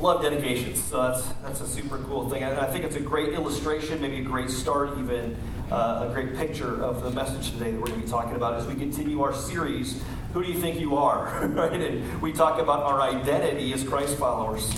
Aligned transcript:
love 0.00 0.22
dedications. 0.22 0.82
So 0.82 1.02
that's 1.02 1.26
that's 1.42 1.60
a 1.60 1.66
super 1.66 1.98
cool 1.98 2.28
thing. 2.28 2.42
And 2.42 2.58
I 2.58 2.66
think 2.66 2.84
it's 2.84 2.96
a 2.96 3.00
great 3.00 3.34
illustration, 3.34 4.00
maybe 4.00 4.18
a 4.18 4.22
great 4.22 4.50
start, 4.50 4.98
even 4.98 5.36
uh, 5.70 6.06
a 6.08 6.12
great 6.12 6.36
picture 6.36 6.82
of 6.82 7.02
the 7.02 7.10
message 7.10 7.52
today 7.52 7.70
that 7.72 7.80
we're 7.80 7.88
going 7.88 8.00
to 8.00 8.06
be 8.06 8.10
talking 8.10 8.34
about 8.34 8.54
as 8.54 8.66
we 8.66 8.74
continue 8.74 9.22
our 9.22 9.34
series. 9.34 10.02
Who 10.32 10.42
do 10.42 10.50
you 10.50 10.58
think 10.58 10.78
you 10.78 10.96
are? 10.96 11.46
right? 11.48 11.72
And 11.72 12.22
we 12.22 12.32
talk 12.32 12.60
about 12.60 12.82
our 12.82 13.00
identity 13.00 13.72
as 13.72 13.82
Christ 13.82 14.18
followers. 14.18 14.72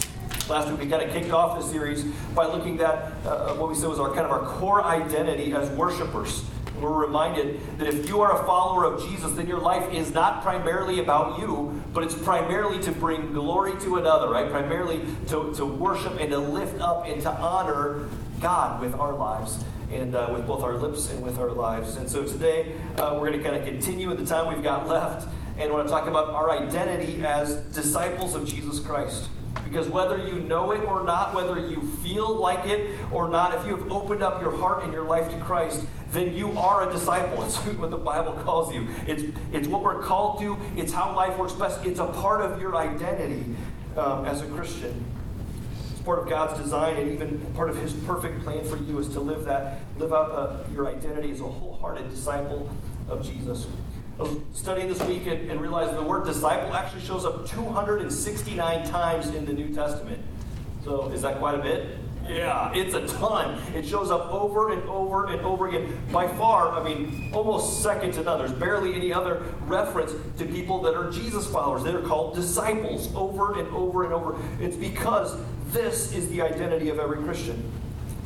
Last 0.49 0.69
week 0.71 0.81
we 0.81 0.87
kind 0.89 1.03
of 1.03 1.13
kicked 1.13 1.31
off 1.31 1.61
the 1.61 1.65
series 1.65 2.03
by 2.35 2.47
looking 2.47 2.81
at 2.81 3.13
uh, 3.25 3.55
what 3.55 3.69
we 3.69 3.75
said 3.77 3.89
was 3.89 4.01
our 4.01 4.09
kind 4.09 4.27
of 4.27 4.33
our 4.33 4.45
core 4.59 4.83
identity 4.83 5.53
as 5.53 5.71
worshipers. 5.71 6.45
We're 6.81 6.93
reminded 6.93 7.61
that 7.79 7.87
if 7.89 8.09
you 8.09 8.21
are 8.21 8.43
a 8.43 8.47
follower 8.47 8.85
of 8.85 9.03
Jesus, 9.09 9.33
then 9.33 9.47
your 9.47 9.61
life 9.61 9.93
is 9.93 10.13
not 10.13 10.43
primarily 10.43 11.01
about 11.01 11.39
you, 11.39 11.83
but 11.93 12.05
it's 12.05 12.15
primarily 12.15 12.83
to 12.83 12.93
bring 12.93 13.33
glory 13.33 13.79
to 13.81 13.97
another, 13.97 14.31
right? 14.31 14.51
Primarily 14.51 15.05
to, 15.29 15.53
to 15.55 15.67
worship 15.67 16.19
and 16.21 16.31
to 16.31 16.39
lift 16.39 16.81
up 16.81 17.07
and 17.07 17.21
to 17.23 17.31
honor 17.31 18.09
God 18.41 18.81
with 18.81 18.95
our 18.95 19.13
lives 19.13 19.63
and 19.93 20.15
uh, 20.15 20.31
with 20.33 20.47
both 20.47 20.63
our 20.63 20.75
lips 20.75 21.11
and 21.11 21.23
with 21.23 21.39
our 21.39 21.51
lives. 21.51 21.97
And 21.97 22.09
so 22.09 22.25
today 22.25 22.75
uh, 22.97 23.19
we're 23.21 23.31
going 23.31 23.43
to 23.43 23.45
kind 23.45 23.57
of 23.57 23.65
continue 23.65 24.11
in 24.11 24.17
the 24.17 24.27
time 24.27 24.53
we've 24.53 24.63
got 24.63 24.87
left 24.89 25.29
and 25.59 25.73
want 25.73 25.87
to 25.87 25.93
talk 25.93 26.07
about 26.07 26.31
our 26.31 26.51
identity 26.51 27.23
as 27.25 27.57
disciples 27.75 28.35
of 28.35 28.47
Jesus 28.47 28.81
Christ. 28.81 29.29
Because 29.65 29.89
whether 29.89 30.19
you 30.19 30.41
know 30.41 30.73
it 30.73 30.85
or 30.85 31.05
not, 31.05 31.35
whether 31.35 31.59
you 31.59 31.83
feel 32.03 32.35
like 32.35 32.67
it 32.67 32.99
or 33.13 33.29
not, 33.29 33.55
if 33.55 33.67
you 33.67 33.77
have 33.77 33.91
opened 33.91 34.23
up 34.23 34.41
your 34.41 34.57
heart 34.57 34.85
and 34.85 34.93
your 34.93 35.05
life 35.05 35.31
to 35.31 35.39
Christ, 35.39 35.87
then 36.13 36.35
you 36.35 36.57
are 36.59 36.89
a 36.89 36.93
disciple. 36.93 37.43
It's 37.45 37.57
what 37.79 37.91
the 37.91 37.97
Bible 37.97 38.33
calls 38.45 38.75
you. 38.75 38.89
It's, 39.07 39.23
it's 39.53 39.69
what 39.69 39.83
we're 39.83 40.03
called 40.03 40.41
to, 40.41 40.57
it's 40.77 40.93
how 40.93 41.15
life 41.15 41.39
works 41.39 41.53
best. 41.53 41.85
It's 41.85 42.01
a 42.01 42.07
part 42.07 42.43
of 42.43 42.61
your 42.61 42.77
identity 42.77 43.45
um, 43.97 44.25
as 44.25 44.43
a 44.43 44.47
Christian. 44.47 45.05
It's 45.91 46.01
part 46.01 46.21
of 46.21 46.29
God's 46.29 46.61
design 46.61 46.97
and 46.97 47.11
even 47.13 47.39
part 47.55 47.71
of 47.71 47.77
His 47.77 47.93
perfect 47.93 48.43
plan 48.43 48.65
for 48.65 48.77
you 48.77 48.99
is 48.99 49.09
to 49.11 49.21
live 49.21 49.45
that, 49.45 49.81
live 49.99 50.13
out 50.13 50.31
uh, 50.33 50.59
your 50.73 50.89
identity 50.89 51.31
as 51.31 51.41
a 51.41 51.45
wholehearted 51.45 52.09
disciple 52.11 52.69
of 53.09 53.25
Jesus. 53.25 53.67
I 54.21 54.25
was 54.25 54.37
studying 54.53 54.89
this 54.89 55.03
week 55.05 55.27
and, 55.27 55.51
and 55.51 55.59
realized 55.63 55.97
the 55.97 56.03
word 56.03 56.27
disciple 56.27 56.75
actually 56.75 57.01
shows 57.01 57.25
up 57.25 57.49
269 57.49 58.87
times 58.87 59.29
in 59.29 59.47
the 59.47 59.53
New 59.55 59.75
Testament. 59.75 60.23
So 60.85 61.09
is 61.09 61.23
that 61.23 61.39
quite 61.39 61.55
a 61.55 61.63
bit? 61.63 61.97
Yeah, 62.29 62.71
it's 62.75 62.95
a 62.95 63.07
ton. 63.19 63.59
It 63.75 63.87
shows 63.87 64.11
up 64.11 64.31
over 64.31 64.73
and 64.73 64.83
over 64.91 65.29
and 65.29 65.41
over 65.41 65.69
again. 65.69 65.99
By 66.13 66.29
far, 66.29 66.71
I 66.71 66.85
mean, 66.85 67.31
almost 67.33 67.83
second 67.83 68.13
to 68.13 68.23
none. 68.23 68.39
There's 68.39 68.53
barely 68.53 68.95
any 68.95 69.11
other 69.11 69.43
reference 69.63 70.13
to 70.37 70.45
people 70.45 70.83
that 70.83 70.95
are 70.95 71.11
Jesus 71.11 71.51
followers. 71.51 71.83
They 71.83 71.95
are 71.95 72.03
called 72.03 72.35
disciples 72.35 73.11
over 73.15 73.59
and 73.59 73.69
over 73.75 74.05
and 74.05 74.13
over. 74.13 74.37
It's 74.61 74.77
because 74.77 75.35
this 75.69 76.13
is 76.13 76.29
the 76.29 76.43
identity 76.43 76.91
of 76.91 76.99
every 76.99 77.25
Christian. 77.25 77.73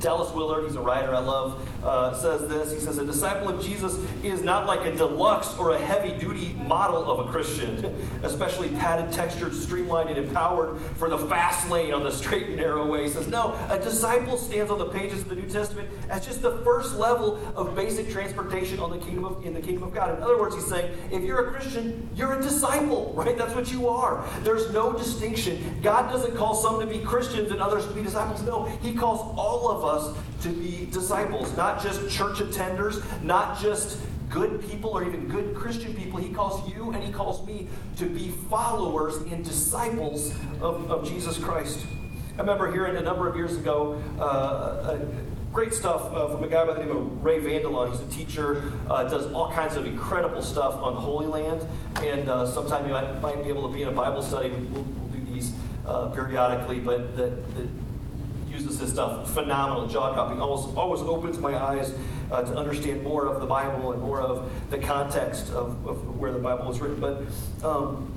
Dallas 0.01 0.35
Willard, 0.35 0.65
he's 0.65 0.75
a 0.75 0.81
writer 0.81 1.15
I 1.15 1.21
love, 1.21 1.67
uh, 1.85 2.15
says 2.15 2.49
this. 2.49 2.73
He 2.73 2.81
says, 2.81 2.99
A 2.99 3.05
disciple 3.05 3.49
of 3.49 3.63
Jesus 3.63 3.99
is 4.23 4.43
not 4.43 4.67
like 4.67 4.85
a 4.87 4.97
deluxe 4.97 5.57
or 5.59 5.73
a 5.73 5.79
heavy 5.79 6.19
duty 6.19 6.55
model 6.67 7.11
of 7.11 7.27
a 7.27 7.31
Christian, 7.31 7.85
especially 8.23 8.71
padded, 8.71 9.13
textured, 9.13 9.55
streamlined, 9.55 10.09
and 10.09 10.19
empowered 10.19 10.81
for 10.97 11.09
the 11.09 11.19
fast 11.19 11.69
lane 11.71 11.93
on 11.93 12.03
the 12.03 12.11
straight 12.11 12.47
and 12.47 12.57
narrow 12.57 12.87
way. 12.87 13.05
He 13.05 13.11
says, 13.11 13.29
No, 13.29 13.55
a 13.71 13.79
disciple 13.79 14.39
stands 14.39 14.71
on 14.71 14.79
the 14.79 14.87
pages 14.87 15.21
of 15.21 15.29
the 15.29 15.37
New 15.37 15.49
Testament 15.49 15.89
as 16.09 16.25
just 16.25 16.43
the 16.43 16.59
first 16.59 16.97
level 16.97 17.39
of 17.57 17.75
basic 17.75 18.11
transportation 18.11 18.81
on 18.81 18.91
the 18.91 18.99
kingdom 18.99 19.25
of, 19.25 19.45
in 19.45 19.53
the 19.53 19.61
kingdom 19.61 19.83
of 19.83 19.95
God. 19.95 20.17
In 20.17 20.23
other 20.23 20.39
words, 20.39 20.55
he's 20.55 20.67
saying, 20.67 20.91
if 21.13 21.23
you're 21.23 21.49
a 21.49 21.53
Christian, 21.53 22.09
you're 22.15 22.39
a 22.39 22.43
disciple, 22.43 23.13
right? 23.15 23.37
That's 23.37 23.55
what 23.55 23.71
you 23.71 23.89
are. 23.89 24.25
There's 24.41 24.73
no 24.73 24.93
distinction. 24.93 25.81
God 25.83 26.11
doesn't 26.11 26.37
call 26.37 26.55
some 26.55 26.81
to 26.81 26.87
be 26.87 27.01
Christians 27.01 27.51
and 27.51 27.61
others 27.61 27.87
to 27.87 27.93
be 27.93 28.03
disciples. 28.03 28.43
No, 28.43 28.65
he 28.83 28.95
calls 28.95 29.21
all 29.37 29.71
of 29.71 29.85
us 29.85 30.17
to 30.43 30.49
be 30.51 30.87
disciples, 30.91 31.57
not 31.57 31.74
just 31.83 32.11
church 32.11 32.39
attenders, 32.39 33.03
not 33.23 33.61
just 33.61 34.01
good 34.31 34.69
people 34.69 34.91
or 34.91 35.05
even 35.05 35.29
good 35.29 35.55
Christian 35.55 35.95
people. 35.95 36.19
He 36.19 36.33
calls 36.33 36.69
you 36.73 36.91
and 36.91 37.03
he 37.03 37.13
calls 37.13 37.47
me 37.47 37.69
to 37.99 38.07
be 38.07 38.31
followers 38.51 39.17
and 39.17 39.45
disciples 39.45 40.35
of, 40.61 40.91
of 40.91 41.09
Jesus 41.09 41.39
Christ. 41.39 41.87
I 42.37 42.41
remember 42.41 42.73
hearing 42.73 42.97
a 42.97 43.03
number 43.03 43.29
of 43.29 43.37
years 43.37 43.57
ago 43.57 44.03
uh, 44.19 44.99
great 45.55 45.73
stuff 45.73 46.13
uh, 46.13 46.29
from 46.29 46.43
a 46.43 46.49
guy 46.49 46.67
by 46.67 46.75
the 46.75 46.81
name 46.81 46.91
of 46.91 47.25
Ray 47.25 47.39
Vander 47.39 47.87
He's 47.89 48.01
a 48.01 48.07
teacher, 48.11 48.73
uh, 48.91 49.05
does 49.05 49.33
all 49.33 49.53
kinds 49.53 49.77
of 49.77 49.87
incredible 49.87 50.43
stuff 50.43 50.75
on 50.75 50.95
Holy 50.95 51.27
Land, 51.27 51.65
and 52.03 52.29
uh, 52.29 52.45
sometime 52.45 52.85
you 52.87 52.93
might, 52.93 53.21
might, 53.23 53.41
be 53.41 53.51
able 53.51 53.69
to 53.69 53.73
be 53.73 53.83
in 53.83 53.89
a 53.89 53.93
Bible 53.93 54.21
study. 54.21 54.49
We'll, 54.49 54.83
we'll 54.83 55.09
do 55.11 55.33
these 55.33 55.53
uh, 55.87 56.09
periodically, 56.09 56.81
but 56.81 57.17
the, 57.17 57.31
that 57.55 57.84
this 58.65 58.91
stuff. 58.91 59.33
Phenomenal, 59.33 59.87
jaw 59.87 60.13
dropping. 60.15 60.41
Almost 60.41 60.77
always 60.77 61.01
opens 61.03 61.39
my 61.39 61.55
eyes 61.57 61.95
uh, 62.31 62.43
to 62.43 62.57
understand 62.57 63.03
more 63.03 63.27
of 63.27 63.41
the 63.41 63.47
Bible 63.47 63.93
and 63.93 64.03
more 64.03 64.21
of 64.21 64.51
the 64.71 64.79
context 64.79 65.51
of, 65.51 65.87
of 65.87 66.19
where 66.19 66.33
the 66.33 66.39
Bible 66.39 66.67
was 66.67 66.81
written. 66.81 67.01
But 67.01 67.23
um, 67.67 68.13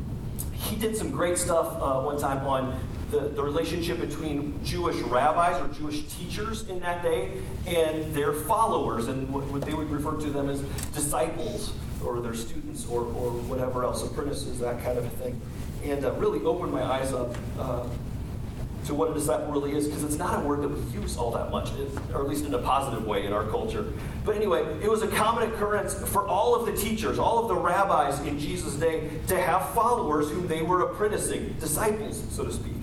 he 0.53 0.75
did 0.75 0.95
some 0.95 1.11
great 1.11 1.37
stuff 1.37 1.67
uh, 1.81 2.01
one 2.01 2.19
time 2.19 2.45
on 2.47 2.79
the, 3.11 3.19
the 3.19 3.43
relationship 3.43 3.99
between 3.99 4.63
Jewish 4.63 4.97
rabbis 5.03 5.61
or 5.61 5.73
Jewish 5.73 6.03
teachers 6.07 6.67
in 6.67 6.79
that 6.81 7.03
day 7.03 7.31
and 7.65 8.13
their 8.13 8.33
followers, 8.33 9.07
and 9.07 9.29
what, 9.29 9.45
what 9.45 9.61
they 9.61 9.73
would 9.73 9.89
refer 9.89 10.17
to 10.17 10.29
them 10.29 10.49
as 10.49 10.61
disciples 10.93 11.73
or 12.03 12.19
their 12.19 12.33
students 12.33 12.85
or, 12.87 13.01
or 13.01 13.31
whatever 13.47 13.83
else, 13.83 14.03
apprentices, 14.03 14.59
that 14.59 14.83
kind 14.83 14.97
of 14.97 15.05
a 15.05 15.09
thing. 15.09 15.39
And 15.83 16.03
uh, 16.03 16.11
really 16.13 16.43
opened 16.43 16.73
my 16.73 16.83
eyes 16.83 17.13
up 17.13 17.35
uh, 17.57 17.87
to 18.87 18.95
what 18.95 19.11
a 19.11 19.13
disciple 19.13 19.51
really 19.51 19.75
is, 19.75 19.87
because 19.87 20.03
it's 20.03 20.17
not 20.17 20.43
a 20.43 20.47
word 20.47 20.61
that 20.61 20.69
we 20.69 20.99
use 20.99 21.17
all 21.17 21.31
that 21.31 21.51
much, 21.51 21.69
or 22.13 22.21
at 22.21 22.27
least 22.27 22.45
in 22.45 22.53
a 22.53 22.59
positive 22.59 23.05
way 23.05 23.25
in 23.25 23.33
our 23.33 23.45
culture. 23.45 23.85
But 24.25 24.35
anyway, 24.35 24.63
it 24.81 24.89
was 24.89 25.03
a 25.03 25.07
common 25.07 25.51
occurrence 25.51 25.93
for 25.93 26.27
all 26.27 26.55
of 26.55 26.65
the 26.65 26.75
teachers, 26.75 27.19
all 27.19 27.39
of 27.39 27.47
the 27.47 27.55
rabbis 27.55 28.19
in 28.21 28.39
Jesus' 28.39 28.75
day, 28.75 29.09
to 29.27 29.39
have 29.39 29.69
followers 29.73 30.29
whom 30.29 30.47
they 30.47 30.61
were 30.61 30.81
apprenticing, 30.81 31.53
disciples, 31.59 32.23
so 32.31 32.45
to 32.45 32.51
speak. 32.51 32.73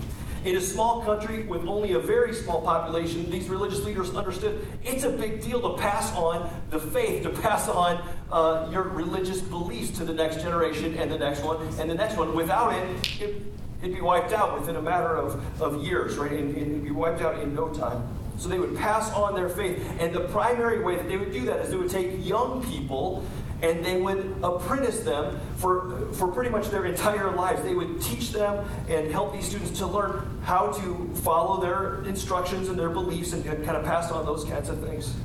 In 0.45 0.57
a 0.57 0.61
small 0.61 1.01
country 1.01 1.41
with 1.47 1.65
only 1.65 1.93
a 1.93 1.99
very 1.99 2.31
small 2.31 2.61
population, 2.61 3.31
these 3.31 3.49
religious 3.49 3.83
leaders 3.83 4.13
understood 4.13 4.63
it's 4.83 5.03
a 5.03 5.09
big 5.09 5.41
deal 5.41 5.59
to 5.59 5.81
pass 5.81 6.13
on 6.15 6.47
the 6.69 6.79
faith, 6.79 7.23
to 7.23 7.31
pass 7.31 7.67
on 7.67 8.07
uh, 8.31 8.69
your 8.71 8.83
religious 8.83 9.41
beliefs 9.41 9.97
to 9.97 10.05
the 10.05 10.13
next 10.13 10.41
generation 10.43 10.93
and 10.99 11.11
the 11.11 11.17
next 11.17 11.43
one 11.43 11.65
and 11.79 11.89
the 11.89 11.95
next 11.95 12.15
one. 12.15 12.35
Without 12.35 12.73
it, 12.73 13.21
it 13.21 13.41
It'd 13.81 13.95
be 13.95 14.01
wiped 14.01 14.33
out 14.33 14.59
within 14.59 14.75
a 14.75 14.81
matter 14.81 15.15
of, 15.15 15.61
of 15.61 15.83
years, 15.83 16.17
right? 16.17 16.31
And, 16.31 16.55
it'd 16.57 16.83
be 16.83 16.91
wiped 16.91 17.21
out 17.21 17.39
in 17.39 17.53
no 17.53 17.69
time. 17.69 18.07
So 18.37 18.49
they 18.49 18.59
would 18.59 18.75
pass 18.75 19.11
on 19.11 19.35
their 19.35 19.49
faith. 19.49 19.85
And 19.99 20.13
the 20.13 20.21
primary 20.21 20.83
way 20.83 20.95
that 20.95 21.07
they 21.07 21.17
would 21.17 21.31
do 21.31 21.45
that 21.45 21.59
is 21.61 21.69
they 21.69 21.77
would 21.77 21.89
take 21.89 22.25
young 22.25 22.63
people 22.65 23.25
and 23.61 23.83
they 23.85 23.99
would 24.01 24.35
apprentice 24.43 24.99
them 24.99 25.39
for, 25.57 26.09
for 26.13 26.27
pretty 26.27 26.49
much 26.49 26.69
their 26.69 26.85
entire 26.85 27.31
lives. 27.31 27.63
They 27.63 27.73
would 27.73 28.01
teach 28.01 28.31
them 28.31 28.67
and 28.89 29.09
help 29.11 29.33
these 29.33 29.47
students 29.47 29.77
to 29.79 29.87
learn 29.87 30.39
how 30.43 30.73
to 30.73 31.09
follow 31.23 31.61
their 31.61 32.03
instructions 32.03 32.67
and 32.67 32.77
their 32.77 32.89
beliefs 32.89 33.33
and 33.33 33.43
kind 33.45 33.77
of 33.77 33.85
pass 33.85 34.11
on 34.11 34.25
those 34.25 34.43
kinds 34.43 34.67
of 34.69 34.83
things. 34.83 35.15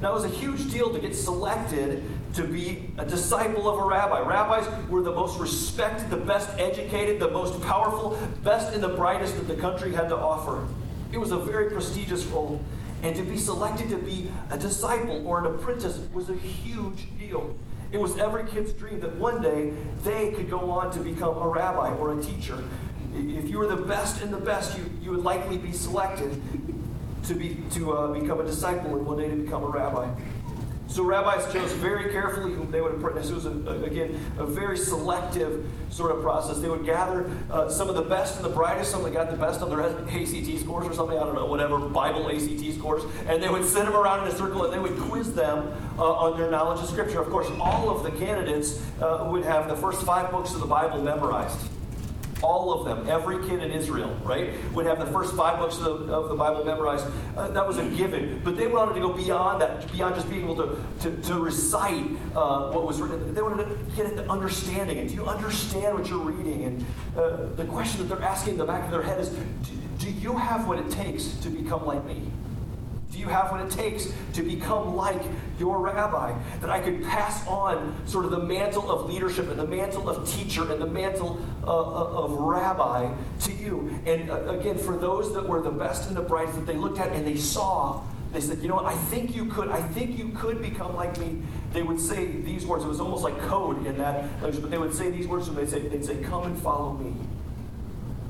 Now, 0.00 0.12
it 0.12 0.14
was 0.14 0.24
a 0.24 0.28
huge 0.28 0.70
deal 0.70 0.92
to 0.92 1.00
get 1.00 1.14
selected 1.14 2.04
to 2.38 2.44
be 2.44 2.88
a 2.98 3.04
disciple 3.04 3.68
of 3.68 3.80
a 3.80 3.84
rabbi. 3.84 4.20
Rabbis 4.20 4.64
were 4.88 5.02
the 5.02 5.10
most 5.10 5.40
respected, 5.40 6.08
the 6.08 6.16
best 6.16 6.48
educated, 6.56 7.18
the 7.18 7.32
most 7.32 7.60
powerful, 7.62 8.16
best 8.44 8.72
and 8.72 8.80
the 8.80 8.90
brightest 8.90 9.34
that 9.34 9.48
the 9.48 9.56
country 9.60 9.92
had 9.92 10.08
to 10.08 10.16
offer. 10.16 10.64
It 11.12 11.18
was 11.18 11.32
a 11.32 11.36
very 11.36 11.68
prestigious 11.68 12.24
role. 12.26 12.62
And 13.02 13.16
to 13.16 13.24
be 13.24 13.36
selected 13.36 13.88
to 13.90 13.98
be 13.98 14.30
a 14.52 14.58
disciple 14.58 15.26
or 15.26 15.40
an 15.40 15.46
apprentice 15.46 15.98
was 16.12 16.30
a 16.30 16.36
huge 16.36 17.08
deal. 17.18 17.56
It 17.90 17.98
was 17.98 18.16
every 18.18 18.46
kid's 18.46 18.72
dream 18.72 19.00
that 19.00 19.16
one 19.16 19.42
day 19.42 19.72
they 20.04 20.30
could 20.30 20.48
go 20.48 20.70
on 20.70 20.92
to 20.92 21.00
become 21.00 21.36
a 21.38 21.48
rabbi 21.48 21.90
or 21.96 22.16
a 22.16 22.22
teacher. 22.22 22.62
If 23.14 23.48
you 23.48 23.58
were 23.58 23.66
the 23.66 23.82
best 23.82 24.22
and 24.22 24.32
the 24.32 24.38
best, 24.38 24.78
you, 24.78 24.88
you 25.02 25.10
would 25.10 25.24
likely 25.24 25.58
be 25.58 25.72
selected 25.72 26.40
to, 27.24 27.34
be, 27.34 27.56
to 27.72 27.92
uh, 27.94 28.06
become 28.12 28.40
a 28.40 28.44
disciple 28.44 28.96
and 28.96 29.04
one 29.04 29.18
day 29.18 29.28
to 29.28 29.34
become 29.34 29.64
a 29.64 29.68
rabbi. 29.68 30.08
So 30.88 31.04
rabbis 31.04 31.52
chose 31.52 31.70
very 31.72 32.10
carefully 32.10 32.54
they 32.70 32.80
would. 32.80 32.94
It 32.94 33.32
was, 33.32 33.44
a, 33.44 33.50
a, 33.50 33.82
again, 33.84 34.18
a 34.38 34.46
very 34.46 34.76
selective 34.78 35.66
sort 35.90 36.16
of 36.16 36.22
process. 36.22 36.58
They 36.58 36.68
would 36.68 36.86
gather 36.86 37.30
uh, 37.50 37.68
some 37.68 37.90
of 37.90 37.94
the 37.94 38.02
best 38.02 38.36
and 38.36 38.44
the 38.44 38.50
brightest, 38.50 38.90
some 38.90 39.02
that 39.02 39.12
got 39.12 39.30
the 39.30 39.36
best 39.36 39.60
on 39.60 39.68
their 39.68 39.82
ACT 39.82 40.60
scores 40.60 40.86
or 40.86 40.94
something, 40.94 41.16
I 41.16 41.24
don't 41.24 41.34
know, 41.34 41.46
whatever, 41.46 41.78
Bible 41.78 42.30
ACT 42.30 42.74
scores, 42.74 43.02
and 43.26 43.42
they 43.42 43.50
would 43.50 43.64
sit 43.64 43.84
them 43.84 43.94
around 43.94 44.26
in 44.26 44.32
a 44.32 44.36
circle 44.36 44.64
and 44.64 44.72
they 44.72 44.78
would 44.78 44.98
quiz 44.98 45.34
them 45.34 45.72
uh, 45.98 46.02
on 46.02 46.38
their 46.38 46.50
knowledge 46.50 46.80
of 46.82 46.88
Scripture. 46.88 47.20
Of 47.20 47.28
course, 47.28 47.48
all 47.60 47.90
of 47.90 48.02
the 48.02 48.10
candidates 48.18 48.82
uh, 49.00 49.28
would 49.30 49.44
have 49.44 49.68
the 49.68 49.76
first 49.76 50.02
five 50.02 50.30
books 50.30 50.54
of 50.54 50.60
the 50.60 50.66
Bible 50.66 51.02
memorized. 51.02 51.58
All 52.42 52.72
of 52.72 52.84
them, 52.84 53.08
every 53.08 53.46
kid 53.48 53.62
in 53.62 53.72
Israel, 53.72 54.16
right, 54.22 54.52
would 54.72 54.86
have 54.86 54.98
the 54.98 55.06
first 55.06 55.34
five 55.34 55.58
books 55.58 55.78
of 55.78 56.06
the, 56.06 56.14
of 56.14 56.28
the 56.28 56.34
Bible 56.34 56.64
memorized. 56.64 57.06
Uh, 57.36 57.48
that 57.48 57.66
was 57.66 57.78
a 57.78 57.88
given. 57.90 58.40
But 58.44 58.56
they 58.56 58.66
wanted 58.66 58.94
to 58.94 59.00
go 59.00 59.12
beyond 59.12 59.60
that, 59.62 59.90
beyond 59.92 60.14
just 60.14 60.30
being 60.30 60.44
able 60.44 60.56
to, 60.56 60.84
to, 61.00 61.22
to 61.22 61.34
recite 61.34 62.06
uh, 62.34 62.70
what 62.70 62.86
was 62.86 63.00
written. 63.00 63.34
They 63.34 63.42
wanted 63.42 63.64
to 63.64 63.96
get 63.96 64.14
the 64.16 64.30
understanding. 64.30 64.98
it. 64.98 65.08
do 65.08 65.14
you 65.14 65.26
understand 65.26 65.98
what 65.98 66.08
you're 66.08 66.18
reading? 66.18 66.64
And 66.64 66.86
uh, 67.16 67.46
the 67.56 67.64
question 67.64 68.00
that 68.00 68.14
they're 68.14 68.26
asking 68.26 68.54
in 68.54 68.58
the 68.58 68.66
back 68.66 68.84
of 68.84 68.90
their 68.90 69.02
head 69.02 69.20
is 69.20 69.30
do 69.30 69.72
Do 69.98 70.10
you 70.10 70.36
have 70.36 70.68
what 70.68 70.78
it 70.78 70.90
takes 70.90 71.24
to 71.38 71.50
become 71.50 71.84
like 71.86 72.04
me? 72.04 72.22
Do 73.10 73.18
you 73.18 73.26
have 73.26 73.50
what 73.50 73.60
it 73.62 73.70
takes 73.70 74.12
to 74.34 74.42
become 74.42 74.94
like 74.94 75.20
your 75.58 75.80
rabbi? 75.80 76.38
That 76.60 76.68
I 76.68 76.80
could 76.80 77.02
pass 77.02 77.46
on 77.46 77.94
sort 78.06 78.26
of 78.26 78.30
the 78.30 78.40
mantle 78.40 78.90
of 78.90 79.10
leadership 79.10 79.48
and 79.48 79.58
the 79.58 79.66
mantle 79.66 80.10
of 80.10 80.28
teacher 80.28 80.70
and 80.70 80.80
the 80.80 80.86
mantle 80.86 81.40
uh, 81.64 81.70
uh 81.70 82.24
of 82.24 82.32
rabbi 82.32 83.10
to 83.40 83.52
you. 83.52 83.98
And 84.04 84.30
uh, 84.30 84.50
again, 84.50 84.76
for 84.76 84.96
those 84.96 85.32
that 85.34 85.48
were 85.48 85.62
the 85.62 85.70
best 85.70 86.08
and 86.08 86.16
the 86.16 86.22
brightest 86.22 86.56
that 86.56 86.66
they 86.66 86.76
looked 86.76 86.98
at 86.98 87.12
and 87.12 87.26
they 87.26 87.36
saw, 87.36 88.02
they 88.32 88.40
said, 88.40 88.58
you 88.58 88.68
know 88.68 88.74
what, 88.74 88.84
I 88.84 88.94
think 88.94 89.34
you 89.34 89.46
could, 89.46 89.70
I 89.70 89.80
think 89.80 90.18
you 90.18 90.28
could 90.30 90.60
become 90.60 90.94
like 90.94 91.18
me. 91.18 91.40
They 91.72 91.82
would 91.82 91.98
say 91.98 92.26
these 92.26 92.66
words. 92.66 92.84
It 92.84 92.88
was 92.88 93.00
almost 93.00 93.24
like 93.24 93.38
code 93.40 93.86
in 93.86 93.96
that 93.98 94.24
language, 94.42 94.60
but 94.60 94.70
they 94.70 94.78
would 94.78 94.94
say 94.94 95.10
these 95.10 95.26
words 95.26 95.48
and 95.48 95.56
they'd 95.56 95.68
say, 95.68 95.80
they'd 95.80 96.04
say, 96.04 96.16
come 96.22 96.44
and 96.44 96.58
follow 96.58 96.92
me. 96.92 97.14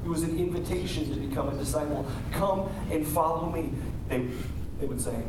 It 0.04 0.08
was 0.08 0.22
an 0.22 0.38
invitation 0.38 1.12
to 1.12 1.20
become 1.20 1.48
a 1.48 1.54
disciple. 1.56 2.06
Come 2.30 2.70
and 2.90 3.06
follow 3.06 3.50
me. 3.50 3.72
They 4.08 4.28
they 4.80 4.86
would 4.86 5.00
say. 5.00 5.22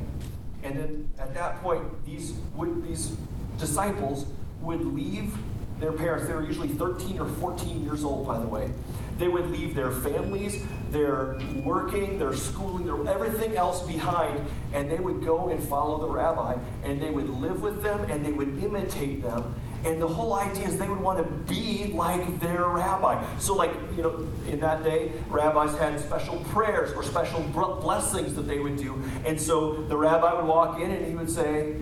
And 0.64 0.78
then 0.78 1.10
at 1.20 1.34
that 1.34 1.62
point, 1.62 2.06
these, 2.06 2.34
would, 2.56 2.84
these 2.84 3.16
disciples 3.58 4.26
would 4.62 4.86
leave 4.86 5.34
their 5.80 5.94
parents. 5.94 6.28
They 6.28 6.34
were 6.34 6.44
usually 6.44 6.68
13 6.68 7.20
or 7.20 7.28
14 7.28 7.84
years 7.84 8.04
old, 8.04 8.28
by 8.28 8.40
the 8.40 8.48
way. 8.48 8.72
They 9.18 9.28
would 9.28 9.50
leave 9.52 9.76
their 9.76 9.92
families, 9.92 10.64
their 10.92 11.40
working, 11.64 12.20
their 12.20 12.34
schooling, 12.34 12.86
their 12.86 13.08
everything 13.14 13.58
else 13.58 13.86
behind, 13.86 14.46
and 14.74 14.90
they 14.90 14.98
would 14.98 15.24
go 15.24 15.50
and 15.50 15.62
follow 15.62 16.00
the 16.00 16.10
rabbi, 16.10 16.58
and 16.84 17.02
they 17.02 17.10
would 17.10 17.30
live 17.30 17.62
with 17.62 17.82
them, 17.82 18.00
and 18.10 18.26
they 18.26 18.32
would 18.32 18.64
imitate 18.64 19.22
them, 19.22 19.56
and 19.86 20.02
the 20.02 20.08
whole 20.08 20.34
idea 20.34 20.68
is 20.68 20.78
they 20.78 20.90
would 20.90 21.00
want 21.00 21.20
to 21.20 21.54
be 21.54 21.92
like 21.94 22.40
their 22.40 22.68
rabbi. 22.68 23.24
So, 23.38 23.56
like, 23.56 23.72
you 23.96 24.04
know, 24.04 24.28
in 24.48 24.60
that 24.60 24.84
day, 24.84 25.12
rabbis 25.30 25.78
had 25.78 26.00
special 26.00 26.40
prayers 26.50 26.92
or 26.94 27.04
special 27.04 27.42
blessings 27.42 28.36
that 28.36 28.44
they 28.44 28.60
would 28.60 28.78
do. 28.78 29.02
And 29.26 29.40
so 29.40 29.84
the 29.84 29.98
rabbi 29.98 30.34
would 30.34 30.46
walk 30.46 30.80
in 30.80 30.92
and 30.92 31.06
he 31.06 31.16
would 31.16 31.30
say, 31.30 31.74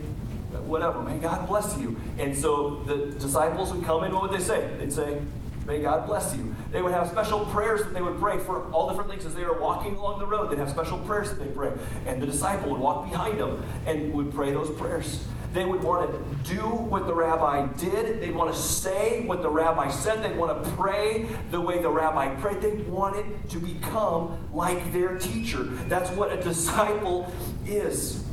whatever, 0.65 1.01
may 1.01 1.17
God 1.17 1.47
bless 1.47 1.77
you. 1.77 1.99
And 2.19 2.37
so 2.37 2.83
the 2.85 3.07
disciples 3.19 3.73
would 3.73 3.83
come 3.83 4.03
in, 4.03 4.13
what 4.13 4.29
would 4.29 4.39
they 4.39 4.43
say? 4.43 4.75
They'd 4.77 4.93
say, 4.93 5.19
May 5.67 5.81
God 5.81 6.07
bless 6.07 6.33
you. 6.33 6.55
They 6.71 6.81
would 6.81 6.93
have 6.93 7.09
special 7.09 7.45
prayers 7.47 7.83
that 7.83 7.93
they 7.93 8.01
would 8.01 8.17
pray 8.19 8.39
for 8.39 8.71
all 8.71 8.87
different 8.87 9.09
things 9.09 9.25
as 9.25 9.35
they 9.35 9.43
were 9.43 9.59
walking 9.59 9.95
along 9.95 10.19
the 10.19 10.25
road. 10.25 10.49
They'd 10.49 10.59
have 10.59 10.69
special 10.69 10.97
prayers 10.99 11.29
that 11.29 11.39
they 11.39 11.51
pray. 11.51 11.73
And 12.05 12.21
the 12.21 12.25
disciple 12.25 12.71
would 12.71 12.79
walk 12.79 13.09
behind 13.09 13.37
them 13.37 13.61
and 13.85 14.13
would 14.13 14.33
pray 14.33 14.51
those 14.53 14.69
prayers. 14.69 15.25
They 15.57 15.65
would 15.65 15.83
want 15.83 16.11
to 16.11 16.53
do 16.53 16.61
what 16.61 17.07
the 17.07 17.15
rabbi 17.15 17.65
did. 17.77 18.21
They'd 18.21 18.35
want 18.35 18.53
to 18.53 18.61
say 18.61 19.25
what 19.25 19.41
the 19.41 19.49
rabbi 19.49 19.89
said. 19.89 20.23
They'd 20.23 20.37
want 20.37 20.63
to 20.63 20.69
pray 20.73 21.27
the 21.49 21.59
way 21.59 21.81
the 21.81 21.89
rabbi 21.89 22.35
prayed. 22.35 22.61
They 22.61 22.73
wanted 22.83 23.25
to 23.49 23.57
become 23.57 24.37
like 24.53 24.93
their 24.93 25.17
teacher. 25.17 25.63
That's 25.63 26.11
what 26.11 26.31
a 26.31 26.39
disciple 26.39 27.33
is. 27.65 28.23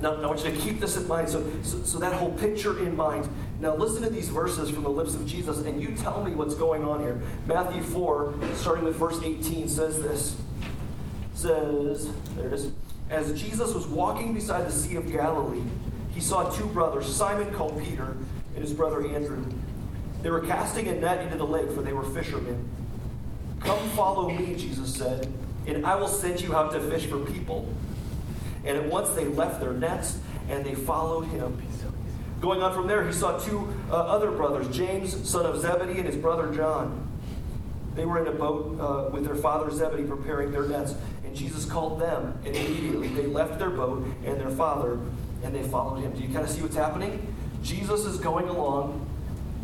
Now, 0.00 0.14
I 0.14 0.26
want 0.26 0.42
you 0.42 0.50
to 0.50 0.56
keep 0.56 0.80
this 0.80 0.96
in 0.96 1.06
mind. 1.06 1.28
So, 1.28 1.44
so, 1.62 1.82
so, 1.82 1.98
that 1.98 2.14
whole 2.14 2.32
picture 2.32 2.82
in 2.82 2.96
mind. 2.96 3.28
Now, 3.60 3.76
listen 3.76 4.02
to 4.04 4.08
these 4.08 4.30
verses 4.30 4.70
from 4.70 4.84
the 4.84 4.90
lips 4.90 5.14
of 5.14 5.26
Jesus, 5.26 5.58
and 5.58 5.82
you 5.82 5.94
tell 5.96 6.24
me 6.24 6.34
what's 6.34 6.54
going 6.54 6.82
on 6.82 7.00
here. 7.00 7.20
Matthew 7.44 7.82
4, 7.82 8.32
starting 8.54 8.84
with 8.84 8.96
verse 8.96 9.20
18, 9.22 9.68
says 9.68 10.00
this. 10.00 10.34
Says, 11.34 12.10
there 12.36 12.46
it 12.46 12.54
is. 12.54 12.72
As 13.10 13.38
Jesus 13.38 13.74
was 13.74 13.86
walking 13.86 14.32
beside 14.32 14.66
the 14.66 14.72
Sea 14.72 14.96
of 14.96 15.12
Galilee, 15.12 15.60
he 16.18 16.24
saw 16.24 16.50
two 16.50 16.66
brothers, 16.66 17.06
Simon 17.06 17.54
called 17.54 17.80
Peter 17.80 18.16
and 18.56 18.64
his 18.64 18.72
brother 18.72 19.06
Andrew. 19.06 19.40
They 20.20 20.30
were 20.30 20.40
casting 20.40 20.88
a 20.88 20.94
net 20.96 21.20
into 21.20 21.38
the 21.38 21.46
lake, 21.46 21.70
for 21.70 21.80
they 21.80 21.92
were 21.92 22.02
fishermen. 22.02 22.68
Come 23.60 23.78
follow 23.90 24.28
me, 24.28 24.56
Jesus 24.56 24.92
said, 24.92 25.32
and 25.68 25.86
I 25.86 25.94
will 25.94 26.08
send 26.08 26.40
you 26.40 26.56
out 26.56 26.72
to 26.72 26.80
fish 26.80 27.06
for 27.06 27.20
people. 27.20 27.72
And 28.64 28.76
at 28.76 28.86
once 28.86 29.10
they 29.10 29.26
left 29.26 29.60
their 29.60 29.72
nets 29.72 30.18
and 30.48 30.64
they 30.64 30.74
followed 30.74 31.26
him. 31.26 31.62
Going 32.40 32.62
on 32.62 32.74
from 32.74 32.88
there, 32.88 33.06
he 33.06 33.12
saw 33.12 33.38
two 33.38 33.72
uh, 33.88 33.94
other 33.94 34.32
brothers, 34.32 34.76
James, 34.76 35.28
son 35.28 35.46
of 35.46 35.60
Zebedee, 35.60 36.00
and 36.00 36.06
his 36.06 36.16
brother 36.16 36.52
John. 36.52 37.08
They 37.94 38.04
were 38.04 38.20
in 38.20 38.26
a 38.26 38.32
boat 38.36 38.80
uh, 38.80 39.10
with 39.12 39.24
their 39.24 39.36
father 39.36 39.70
Zebedee 39.70 40.02
preparing 40.02 40.50
their 40.50 40.66
nets. 40.66 40.96
And 41.24 41.36
Jesus 41.36 41.64
called 41.64 42.00
them, 42.00 42.36
and 42.44 42.56
immediately 42.56 43.06
they 43.06 43.26
left 43.26 43.60
their 43.60 43.70
boat 43.70 44.04
and 44.24 44.40
their 44.40 44.50
father 44.50 44.98
and 45.42 45.54
they 45.54 45.62
followed 45.62 46.00
him. 46.00 46.12
Do 46.12 46.20
you 46.20 46.28
kind 46.28 46.44
of 46.44 46.50
see 46.50 46.62
what's 46.62 46.76
happening? 46.76 47.34
Jesus 47.62 48.04
is 48.04 48.18
going 48.18 48.48
along. 48.48 49.06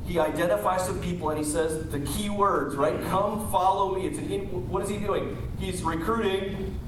He 0.06 0.18
identifies 0.18 0.84
some 0.84 1.00
people 1.00 1.30
and 1.30 1.38
he 1.38 1.44
says 1.44 1.88
the 1.90 2.00
key 2.00 2.28
words, 2.28 2.76
right? 2.76 3.00
Come 3.04 3.50
follow 3.50 3.94
me. 3.94 4.06
It's 4.06 4.18
an 4.18 4.68
what 4.68 4.82
is 4.82 4.90
he 4.90 4.98
doing? 4.98 5.36
He's 5.58 5.82
recruiting. 5.82 6.78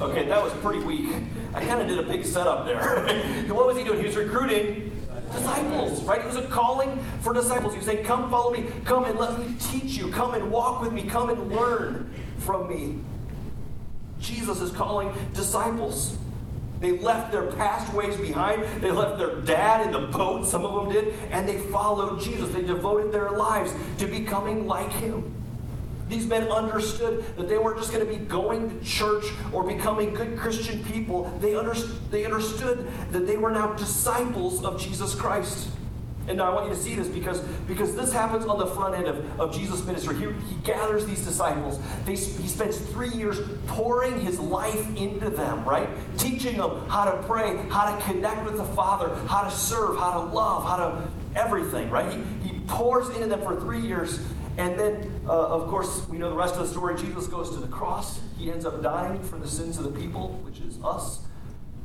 Okay, 0.00 0.26
that 0.26 0.42
was 0.42 0.52
pretty 0.54 0.84
weak. 0.84 1.14
I 1.52 1.64
kind 1.64 1.80
of 1.80 1.88
did 1.88 1.98
a 1.98 2.02
big 2.02 2.24
setup 2.24 2.66
there. 2.66 3.04
what 3.48 3.66
was 3.66 3.76
he 3.76 3.84
doing? 3.84 4.00
He 4.00 4.06
was 4.06 4.16
recruiting 4.16 4.90
disciples, 5.32 6.02
right? 6.02 6.20
It 6.20 6.26
was 6.26 6.36
a 6.36 6.46
calling 6.46 6.98
for 7.20 7.32
disciples. 7.32 7.72
He 7.72 7.78
was 7.78 7.86
saying, 7.86 8.04
Come 8.04 8.30
follow 8.30 8.52
me. 8.52 8.66
Come 8.84 9.04
and 9.04 9.18
let 9.18 9.38
me 9.38 9.54
teach 9.58 9.96
you. 9.96 10.10
Come 10.10 10.34
and 10.34 10.50
walk 10.50 10.82
with 10.82 10.92
me. 10.92 11.04
Come 11.04 11.30
and 11.30 11.50
learn 11.50 12.12
from 12.38 12.68
me. 12.68 13.00
Jesus 14.20 14.60
is 14.60 14.70
calling 14.70 15.12
disciples. 15.34 16.16
They 16.84 16.98
left 16.98 17.32
their 17.32 17.50
past 17.52 17.94
ways 17.94 18.14
behind. 18.18 18.62
They 18.82 18.90
left 18.90 19.16
their 19.16 19.36
dad 19.40 19.86
in 19.86 19.92
the 19.92 20.06
boat, 20.08 20.46
some 20.46 20.66
of 20.66 20.84
them 20.84 20.92
did, 20.92 21.14
and 21.30 21.48
they 21.48 21.56
followed 21.56 22.20
Jesus. 22.20 22.52
They 22.52 22.60
devoted 22.60 23.10
their 23.10 23.30
lives 23.30 23.72
to 24.00 24.06
becoming 24.06 24.66
like 24.66 24.92
him. 24.92 25.34
These 26.10 26.26
men 26.26 26.42
understood 26.48 27.24
that 27.38 27.48
they 27.48 27.56
weren't 27.56 27.78
just 27.78 27.90
going 27.90 28.06
to 28.06 28.12
be 28.12 28.22
going 28.22 28.68
to 28.68 28.84
church 28.84 29.24
or 29.50 29.64
becoming 29.64 30.12
good 30.12 30.36
Christian 30.36 30.84
people. 30.84 31.34
They, 31.40 31.54
under, 31.54 31.72
they 32.10 32.26
understood 32.26 32.86
that 33.12 33.26
they 33.26 33.38
were 33.38 33.50
now 33.50 33.72
disciples 33.72 34.62
of 34.62 34.78
Jesus 34.78 35.14
Christ. 35.14 35.70
And 36.26 36.40
I 36.40 36.48
want 36.50 36.68
you 36.68 36.74
to 36.74 36.80
see 36.80 36.94
this 36.94 37.08
because, 37.08 37.40
because 37.68 37.94
this 37.94 38.12
happens 38.12 38.46
on 38.46 38.58
the 38.58 38.66
front 38.66 38.94
end 38.94 39.06
of, 39.06 39.40
of 39.40 39.54
Jesus' 39.54 39.84
ministry. 39.84 40.16
He, 40.16 40.24
he 40.24 40.56
gathers 40.62 41.04
these 41.04 41.24
disciples. 41.24 41.78
They, 42.06 42.12
he 42.12 42.48
spends 42.48 42.78
three 42.78 43.10
years 43.10 43.40
pouring 43.66 44.20
his 44.20 44.40
life 44.40 44.96
into 44.96 45.28
them, 45.28 45.64
right? 45.64 45.88
Teaching 46.16 46.56
them 46.56 46.88
how 46.88 47.04
to 47.04 47.22
pray, 47.24 47.56
how 47.68 47.94
to 47.94 48.02
connect 48.04 48.44
with 48.44 48.56
the 48.56 48.64
Father, 48.64 49.14
how 49.26 49.42
to 49.42 49.50
serve, 49.50 49.98
how 49.98 50.12
to 50.12 50.34
love, 50.34 50.64
how 50.64 50.76
to 50.76 51.08
everything, 51.36 51.90
right? 51.90 52.10
He, 52.10 52.48
he 52.48 52.60
pours 52.60 53.08
into 53.10 53.26
them 53.26 53.42
for 53.42 53.60
three 53.60 53.80
years. 53.80 54.20
And 54.56 54.78
then, 54.78 55.20
uh, 55.26 55.32
of 55.32 55.68
course, 55.68 56.08
we 56.08 56.16
know 56.16 56.30
the 56.30 56.36
rest 56.36 56.54
of 56.54 56.60
the 56.60 56.68
story. 56.68 56.96
Jesus 56.96 57.26
goes 57.26 57.50
to 57.50 57.56
the 57.56 57.66
cross. 57.66 58.20
He 58.38 58.52
ends 58.52 58.64
up 58.64 58.82
dying 58.82 59.22
for 59.22 59.36
the 59.36 59.48
sins 59.48 59.78
of 59.78 59.84
the 59.84 60.00
people, 60.00 60.28
which 60.44 60.60
is 60.60 60.78
us. 60.82 61.23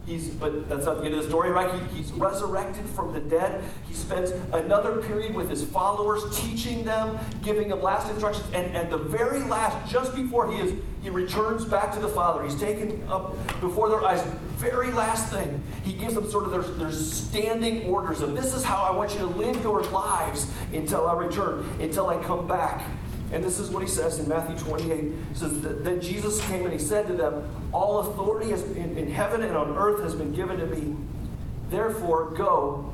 He's, 0.09 0.29
but 0.29 0.67
that's 0.67 0.85
not 0.85 0.97
the 0.97 1.05
end 1.05 1.13
of 1.13 1.21
the 1.21 1.29
story, 1.29 1.51
right? 1.51 1.71
He, 1.71 1.97
he's 1.97 2.11
resurrected 2.13 2.83
from 2.87 3.13
the 3.13 3.19
dead. 3.19 3.63
He 3.87 3.93
spends 3.93 4.31
another 4.53 5.03
period 5.03 5.35
with 5.35 5.51
his 5.51 5.63
followers, 5.63 6.23
teaching 6.35 6.83
them, 6.83 7.19
giving 7.43 7.69
them 7.69 7.83
last 7.83 8.09
instructions. 8.09 8.47
And 8.55 8.75
at 8.75 8.89
the 8.89 8.97
very 8.97 9.41
last, 9.43 9.91
just 9.91 10.15
before 10.15 10.51
he 10.51 10.59
is, 10.61 10.73
he 11.03 11.11
returns 11.11 11.63
back 11.63 11.93
to 11.93 11.99
the 11.99 12.07
Father. 12.07 12.43
He's 12.43 12.59
taken 12.59 13.07
up 13.07 13.35
before 13.61 13.87
their 13.87 14.03
eyes. 14.03 14.23
Very 14.57 14.91
last 14.91 15.31
thing, 15.31 15.61
he 15.83 15.93
gives 15.93 16.15
them 16.15 16.27
sort 16.27 16.45
of 16.45 16.51
their, 16.51 16.63
their 16.63 16.91
standing 16.91 17.83
orders 17.83 18.21
of 18.21 18.35
this 18.35 18.55
is 18.55 18.63
how 18.63 18.81
I 18.81 18.91
want 18.91 19.13
you 19.13 19.19
to 19.19 19.27
live 19.27 19.61
your 19.61 19.83
lives 19.83 20.51
until 20.73 21.07
I 21.07 21.13
return, 21.13 21.69
until 21.79 22.09
I 22.09 22.17
come 22.23 22.47
back. 22.47 22.83
And 23.31 23.43
this 23.43 23.59
is 23.59 23.69
what 23.69 23.83
he 23.83 23.87
says 23.87 24.19
in 24.19 24.27
Matthew 24.27 24.57
28. 24.57 24.99
He 24.99 25.13
says, 25.35 25.61
that 25.61 26.01
Jesus 26.01 26.43
came 26.47 26.63
and 26.63 26.73
he 26.73 26.79
said 26.79 27.07
to 27.07 27.13
them, 27.13 27.47
All 27.71 27.99
authority 27.99 28.51
in, 28.51 28.97
in 28.97 29.11
heaven 29.11 29.43
and 29.43 29.55
on 29.55 29.77
earth 29.77 30.01
has 30.01 30.15
been 30.15 30.33
given 30.33 30.57
to 30.59 30.65
me. 30.65 30.95
Therefore, 31.69 32.31
go. 32.31 32.91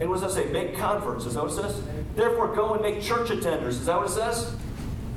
And 0.00 0.08
what 0.08 0.20
does 0.20 0.34
that 0.34 0.42
say? 0.42 0.50
Make 0.50 0.76
converts. 0.76 1.26
Is 1.26 1.34
that 1.34 1.44
what 1.44 1.52
it 1.52 1.56
says? 1.56 1.82
Therefore, 2.16 2.54
go 2.54 2.74
and 2.74 2.82
make 2.82 3.00
church 3.02 3.28
attenders. 3.28 3.68
Is 3.68 3.86
that 3.86 3.96
what 3.96 4.06
it 4.06 4.12
says? 4.12 4.50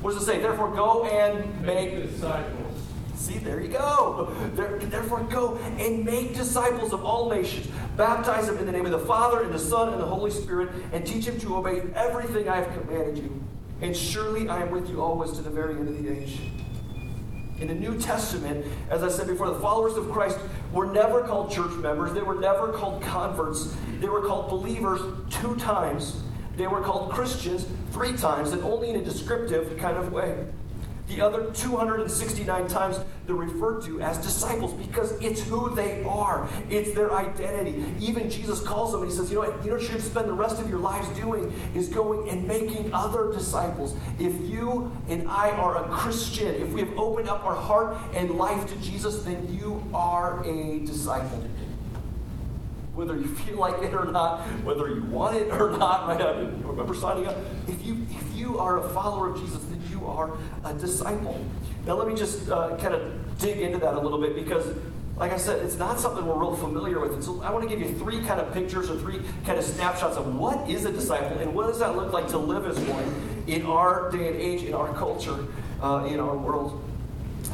What 0.01 0.13
does 0.13 0.21
it 0.21 0.25
say? 0.25 0.39
Therefore, 0.39 0.75
go 0.75 1.05
and 1.05 1.61
make, 1.61 1.93
make 1.93 2.11
disciples. 2.11 2.63
See, 3.15 3.37
there 3.37 3.61
you 3.61 3.69
go. 3.69 4.35
Therefore, 4.53 5.23
go 5.23 5.55
and 5.79 6.03
make 6.03 6.35
disciples 6.35 6.91
of 6.91 7.05
all 7.05 7.29
nations. 7.29 7.69
Baptize 7.95 8.47
them 8.47 8.57
in 8.57 8.65
the 8.65 8.71
name 8.71 8.85
of 8.85 8.91
the 8.91 8.99
Father, 8.99 9.43
and 9.43 9.53
the 9.53 9.59
Son, 9.59 9.93
and 9.93 10.01
the 10.01 10.05
Holy 10.05 10.29
Spirit, 10.29 10.69
and 10.91 11.07
teach 11.07 11.25
them 11.25 11.39
to 11.39 11.55
obey 11.55 11.81
everything 11.95 12.49
I 12.49 12.57
have 12.57 12.81
commanded 12.81 13.17
you. 13.19 13.43
And 13.83 13.95
surely 13.95 14.47
I 14.47 14.61
am 14.61 14.71
with 14.71 14.89
you 14.89 15.01
always 15.01 15.33
to 15.33 15.41
the 15.41 15.49
very 15.49 15.75
end 15.75 15.89
of 15.89 16.01
the 16.01 16.09
age. 16.09 16.39
In 17.59 17.67
the 17.67 17.73
New 17.73 17.99
Testament, 17.99 18.65
as 18.89 19.03
I 19.03 19.09
said 19.09 19.27
before, 19.27 19.49
the 19.49 19.59
followers 19.59 19.97
of 19.97 20.09
Christ 20.09 20.39
were 20.71 20.85
never 20.85 21.21
called 21.21 21.51
church 21.51 21.73
members. 21.73 22.13
They 22.13 22.21
were 22.21 22.39
never 22.39 22.71
called 22.71 23.03
converts. 23.03 23.75
They 23.99 24.07
were 24.07 24.21
called 24.21 24.49
believers 24.49 25.01
two 25.29 25.57
times. 25.57 26.23
They 26.55 26.65
were 26.65 26.79
called 26.79 27.11
Christians 27.11 27.67
three 27.91 28.15
times, 28.15 28.53
and 28.53 28.63
only 28.63 28.89
in 28.89 28.95
a 28.95 29.03
descriptive 29.03 29.77
kind 29.77 29.97
of 29.97 30.13
way. 30.13 30.45
The 31.07 31.21
other 31.21 31.51
269 31.51 32.67
times 32.69 32.99
they're 33.25 33.35
referred 33.35 33.83
to 33.85 34.01
as 34.01 34.17
disciples 34.17 34.73
because 34.73 35.11
it's 35.21 35.41
who 35.41 35.73
they 35.75 36.03
are. 36.03 36.47
It's 36.69 36.93
their 36.93 37.13
identity. 37.13 37.83
Even 37.99 38.29
Jesus 38.29 38.61
calls 38.61 38.93
them 38.93 39.01
and 39.01 39.11
he 39.11 39.17
says, 39.17 39.29
you 39.29 39.35
know 39.35 39.41
what, 39.41 39.63
you 39.63 39.69
know 39.69 39.75
what 39.77 39.83
you 39.83 39.89
should 39.89 40.01
spend 40.01 40.29
the 40.29 40.33
rest 40.33 40.61
of 40.61 40.69
your 40.69 40.79
lives 40.79 41.07
doing 41.09 41.53
is 41.75 41.89
going 41.89 42.29
and 42.29 42.47
making 42.47 42.93
other 42.93 43.31
disciples. 43.33 43.95
If 44.17 44.33
you 44.49 44.91
and 45.09 45.29
I 45.29 45.51
are 45.51 45.83
a 45.83 45.89
Christian, 45.89 46.55
if 46.55 46.69
we 46.69 46.81
have 46.81 46.97
opened 46.97 47.27
up 47.27 47.45
our 47.45 47.55
heart 47.55 47.97
and 48.13 48.31
life 48.31 48.67
to 48.67 48.75
Jesus, 48.77 49.23
then 49.23 49.53
you 49.53 49.83
are 49.93 50.41
a 50.45 50.79
disciple 50.79 51.43
whether 52.95 53.15
you 53.15 53.27
feel 53.27 53.57
like 53.57 53.81
it 53.81 53.93
or 53.93 54.05
not, 54.05 54.41
whether 54.63 54.87
you 54.87 55.03
want 55.05 55.35
it 55.35 55.51
or 55.51 55.71
not, 55.71 56.07
right? 56.07 56.21
I 56.21 56.41
remember 56.63 56.93
signing 56.93 57.25
up. 57.25 57.35
If 57.67 57.83
you 57.85 58.05
if 58.11 58.37
you 58.37 58.59
are 58.59 58.85
a 58.85 58.89
follower 58.89 59.31
of 59.31 59.41
Jesus, 59.41 59.63
you 60.03 60.09
are 60.09 60.37
a 60.65 60.73
disciple. 60.73 61.43
Now 61.85 61.95
let 61.95 62.07
me 62.07 62.15
just 62.15 62.49
uh, 62.49 62.77
kind 62.77 62.93
of 62.93 63.39
dig 63.39 63.59
into 63.59 63.77
that 63.79 63.95
a 63.95 63.99
little 63.99 64.19
bit 64.19 64.35
because 64.35 64.65
like 65.15 65.31
I 65.31 65.37
said, 65.37 65.63
it's 65.63 65.77
not 65.77 65.99
something 65.99 66.25
we're 66.25 66.39
real 66.39 66.55
familiar 66.55 66.99
with. 66.99 67.13
And 67.13 67.23
so 67.23 67.41
I 67.43 67.51
want 67.51 67.69
to 67.69 67.69
give 67.69 67.87
you 67.87 67.95
three 67.99 68.21
kind 68.21 68.39
of 68.39 68.51
pictures 68.51 68.89
or 68.89 68.97
three 68.99 69.21
kind 69.45 69.59
of 69.59 69.63
snapshots 69.63 70.17
of 70.17 70.35
what 70.35 70.67
is 70.67 70.85
a 70.85 70.91
disciple 70.91 71.37
and 71.37 71.53
what 71.53 71.67
does 71.67 71.79
that 71.79 71.95
look 71.95 72.11
like 72.11 72.27
to 72.29 72.37
live 72.37 72.65
as 72.65 72.79
one 72.79 73.43
in 73.45 73.63
our 73.65 74.09
day 74.11 74.29
and 74.29 74.35
age, 74.37 74.63
in 74.63 74.73
our 74.73 74.91
culture, 74.95 75.45
uh, 75.83 76.07
in 76.09 76.19
our 76.19 76.35
world. 76.35 76.83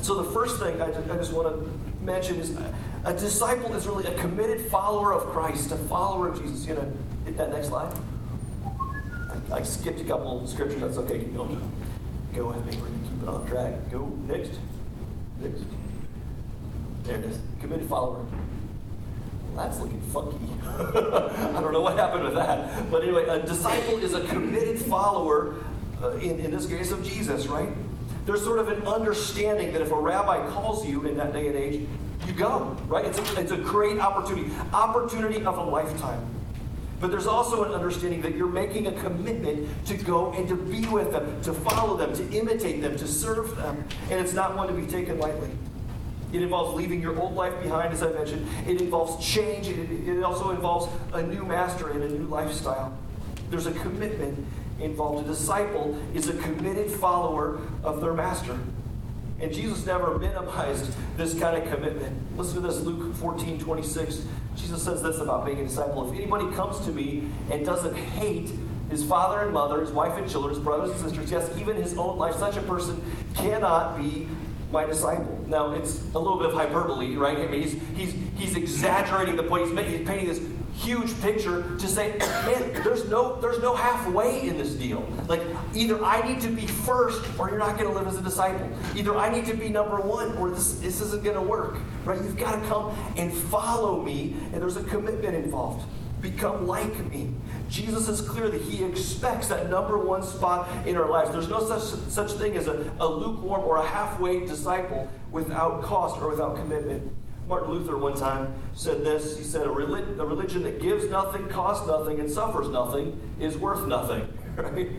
So 0.02 0.22
the 0.22 0.32
first 0.32 0.60
thing 0.60 0.82
I 0.82 0.88
just, 0.88 1.10
I 1.10 1.18
just 1.18 1.34
want 1.34 1.50
to 1.50 2.06
mention 2.06 2.38
is 2.38 2.58
a 3.04 3.14
disciple 3.14 3.76
is 3.76 3.88
really 3.88 4.06
a 4.06 4.18
committed 4.18 4.72
follower 4.72 5.14
of 5.14 5.24
Christ, 5.30 5.72
a 5.74 5.76
follower 5.76 6.30
of 6.30 6.42
Jesus. 6.42 6.66
You 6.66 6.76
know, 6.76 6.94
hit 7.26 7.36
that 7.38 7.52
next 7.52 7.68
slide. 7.68 7.94
I, 9.52 9.58
I 9.58 9.64
skipped 9.64 10.00
a 10.00 10.06
couple 10.06 10.44
of 10.44 10.50
scriptures. 10.50 10.80
That's 10.80 10.98
okay. 10.98 11.20
Keep 11.20 11.36
going. 11.36 11.72
Go 12.34 12.48
with 12.48 12.66
me. 12.66 12.78
We're 12.78 12.88
going 12.88 13.04
keep 13.04 13.24
it 13.24 13.30
on 13.30 13.48
track. 13.48 13.92
Go 13.92 14.06
next. 14.28 14.52
Next. 15.40 15.64
There 17.04 17.18
it 17.18 17.26
is. 17.26 17.40
Committed 17.60 17.90
follower. 17.90 18.26
That's 19.56 19.80
looking 19.80 20.02
funky. 20.02 20.38
I 20.66 21.60
don't 21.60 21.74
know 21.74 21.82
what 21.82 21.98
happened 21.98 22.24
with 22.24 22.36
that. 22.36 22.90
But 22.92 23.04
anyway, 23.04 23.26
a 23.28 23.40
disciple 23.40 23.98
is 23.98 24.14
a 24.14 24.26
committed 24.28 24.80
follower, 24.80 25.56
uh, 26.02 26.12
in, 26.18 26.40
in 26.40 26.52
this 26.52 26.66
case 26.66 26.92
of 26.92 27.04
Jesus, 27.04 27.48
right? 27.48 27.70
There's 28.26 28.44
sort 28.44 28.60
of 28.60 28.70
an 28.70 28.86
understanding 28.88 29.74
that 29.74 29.82
if 29.82 29.92
a 29.92 30.00
rabbi 30.00 30.48
calls 30.52 30.88
you 30.88 31.06
in 31.08 31.18
that 31.18 31.34
day 31.34 31.48
and 31.48 31.56
age, 31.56 31.88
you 32.28 32.34
go, 32.34 32.78
right? 32.88 33.06
It's 33.06 33.18
a, 33.18 33.42
it's 33.42 33.52
a 33.52 33.58
great 33.58 34.00
opportunity, 34.00 34.52
opportunity 34.72 35.44
of 35.44 35.58
a 35.58 35.64
lifetime. 35.64 36.39
But 37.00 37.12
there's 37.12 37.28
also 37.28 37.64
an 37.64 37.72
understanding 37.72 38.22
that 38.22 38.36
you're 38.36 38.48
making 38.48 38.88
a 38.88 38.92
commitment 38.92 39.68
to 39.86 39.96
go 39.96 40.34
and 40.34 40.48
to 40.50 40.56
be 40.56 40.86
with 40.88 41.12
them, 41.12 41.42
to 41.44 41.54
follow 41.54 41.96
them, 41.96 42.14
to 42.14 42.38
imitate 42.38 42.82
them, 42.82 42.98
to 42.98 43.08
serve 43.08 43.56
them. 43.56 43.86
And 44.10 44.20
it's 44.20 44.34
not 44.34 44.58
one 44.58 44.68
to 44.68 44.74
be 44.74 44.86
taken 44.86 45.18
lightly. 45.18 45.50
It 46.32 46.42
involves 46.44 46.76
leaving 46.76 47.02
your 47.02 47.18
old 47.20 47.36
life 47.36 47.60
behind, 47.64 47.94
as 47.94 48.04
I 48.04 48.12
mentioned. 48.12 48.48
It 48.68 48.82
involves 48.82 49.26
change. 49.26 49.68
It, 49.68 50.08
it 50.08 50.24
also 50.24 50.52
involves 50.52 50.92
a 51.14 51.24
new 51.24 51.44
master 51.44 51.90
and 51.90 52.04
a 52.04 52.10
new 52.10 52.26
lifestyle. 52.26 52.96
There's 53.50 53.66
a 53.66 53.72
commitment 53.72 54.46
involved. 54.80 55.26
A 55.26 55.30
disciple 55.30 55.98
is 56.14 56.28
a 56.30 56.34
committed 56.34 56.92
follower 56.92 57.60
of 57.84 58.02
their 58.02 58.14
master. 58.14 58.60
And 59.42 59.54
Jesus 59.54 59.86
never 59.86 60.20
minimized 60.20 60.92
this 61.18 61.38
kind 61.40 61.62
of 61.62 61.74
commitment. 61.74 62.38
Listen 62.38 62.56
to 62.56 62.68
this, 62.68 62.82
Luke 62.82 63.16
14, 63.16 63.60
26. 63.60 64.26
Jesus 64.60 64.84
says 64.84 65.02
this 65.02 65.20
about 65.20 65.46
being 65.46 65.60
a 65.60 65.64
disciple. 65.64 66.10
If 66.12 66.18
anybody 66.18 66.54
comes 66.56 66.84
to 66.86 66.92
me 66.92 67.24
and 67.52 67.66
doesn't 67.66 67.96
hate 67.96 68.52
his 68.90 69.04
father 69.04 69.42
and 69.42 69.54
mother, 69.54 69.82
his 69.82 69.92
wife 69.92 70.18
and 70.18 70.30
children, 70.30 70.54
his 70.54 70.64
brothers 70.64 70.92
and 70.92 71.00
sisters, 71.00 71.32
yes, 71.32 71.50
even 71.58 71.76
his 71.76 71.98
own 71.98 72.18
life, 72.18 72.36
such 72.36 72.58
a 72.58 72.62
person 72.62 73.02
cannot 73.36 73.98
be 73.98 74.28
my 74.72 74.86
disciple. 74.86 75.44
Now, 75.48 75.72
it's 75.74 76.04
a 76.14 76.20
little 76.20 76.38
bit 76.38 76.48
of 76.48 76.54
hyperbole, 76.54 77.16
right? 77.16 77.38
I 77.38 77.48
mean, 77.48 77.62
he's, 77.62 77.82
he's, 77.96 78.14
he's 78.36 78.56
exaggerating 78.56 79.36
the 79.36 79.44
point. 79.44 79.70
He's, 79.70 79.98
he's 79.98 80.08
painting 80.08 80.28
this 80.28 80.42
huge 80.80 81.20
picture 81.22 81.76
to 81.78 81.88
say, 81.88 82.18
man, 82.20 82.74
there's 82.84 83.08
no, 83.10 83.40
there's 83.42 83.62
no 83.62 83.76
halfway 83.76 84.48
in 84.48 84.58
this 84.58 84.74
deal. 84.74 85.06
Like, 85.28 85.42
either 85.76 86.04
I 86.04 86.26
need 86.28 86.42
to 86.42 86.48
be 86.48 86.66
first 86.66 87.22
or 87.38 87.50
you're 87.50 87.60
not 87.60 87.78
going 87.78 87.92
to 87.92 87.98
live 87.98 88.08
as 88.08 88.18
a 88.18 88.22
disciple. 88.22 88.70
Either 88.96 89.16
I 89.18 89.30
need 89.30 89.46
to 89.48 89.56
be 89.56 89.70
number 89.70 89.98
one 89.98 90.38
or 90.38 90.50
this, 90.52 90.80
this 90.80 91.02
isn't 91.02 91.24
going 91.24 91.36
to 91.36 91.42
work, 91.42 91.78
right? 92.06 92.18
You've 92.22 92.38
got 92.38 92.62
to 92.62 92.68
come 92.68 92.96
and 93.18 93.34
follow 93.34 94.02
me, 94.02 94.36
and 94.54 94.62
there's 94.62 94.78
a 94.78 94.84
commitment 94.84 95.36
involved. 95.36 95.86
Become 96.22 96.68
like 96.68 97.12
me. 97.12 97.34
Jesus 97.70 98.10
is 98.10 98.20
clear 98.22 98.50
that 98.50 98.62
he 98.62 98.84
expects 98.84 99.48
that 99.48 99.70
number 99.70 99.98
one 99.98 100.22
spot 100.22 100.68
in 100.86 100.98
our 100.98 101.10
lives. 101.10 101.32
There's 101.32 101.48
no 101.48 101.66
such, 101.66 102.00
such 102.10 102.32
thing 102.34 102.58
as 102.58 102.68
a, 102.68 102.92
a 103.00 103.08
lukewarm 103.08 103.62
or 103.62 103.78
a 103.78 103.86
halfway 103.86 104.46
disciple 104.46 105.10
without 105.32 105.82
cost 105.82 106.22
or 106.22 106.30
without 106.30 106.58
commitment. 106.58 107.10
Martin 107.50 107.72
Luther 107.72 107.98
one 107.98 108.16
time 108.16 108.54
said 108.76 109.04
this. 109.04 109.36
He 109.36 109.44
said, 109.44 109.66
a, 109.66 109.70
relig- 109.72 110.20
a 110.20 110.26
religion 110.26 110.62
that 110.64 110.80
gives 110.80 111.06
nothing, 111.06 111.48
costs 111.50 111.88
nothing, 111.88 112.20
and 112.20 112.30
suffers 112.30 112.70
nothing 112.70 113.20
is 113.40 113.58
worth 113.58 113.86
nothing. 113.88 114.32
Right? 114.60 114.90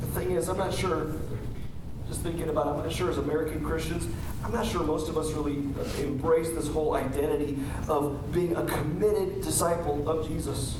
The 0.00 0.06
thing 0.18 0.32
is, 0.32 0.48
I'm 0.48 0.58
not 0.58 0.74
sure, 0.74 1.12
just 2.08 2.22
thinking 2.22 2.48
about 2.48 2.66
it, 2.66 2.70
I'm 2.70 2.76
not 2.78 2.92
sure 2.92 3.08
as 3.08 3.18
American 3.18 3.64
Christians, 3.64 4.08
I'm 4.42 4.50
not 4.50 4.66
sure 4.66 4.82
most 4.82 5.08
of 5.08 5.16
us 5.16 5.30
really 5.30 5.58
embrace 6.02 6.50
this 6.50 6.66
whole 6.66 6.96
identity 6.96 7.56
of 7.88 8.32
being 8.32 8.56
a 8.56 8.64
committed 8.64 9.42
disciple 9.42 10.08
of 10.08 10.26
Jesus. 10.26 10.76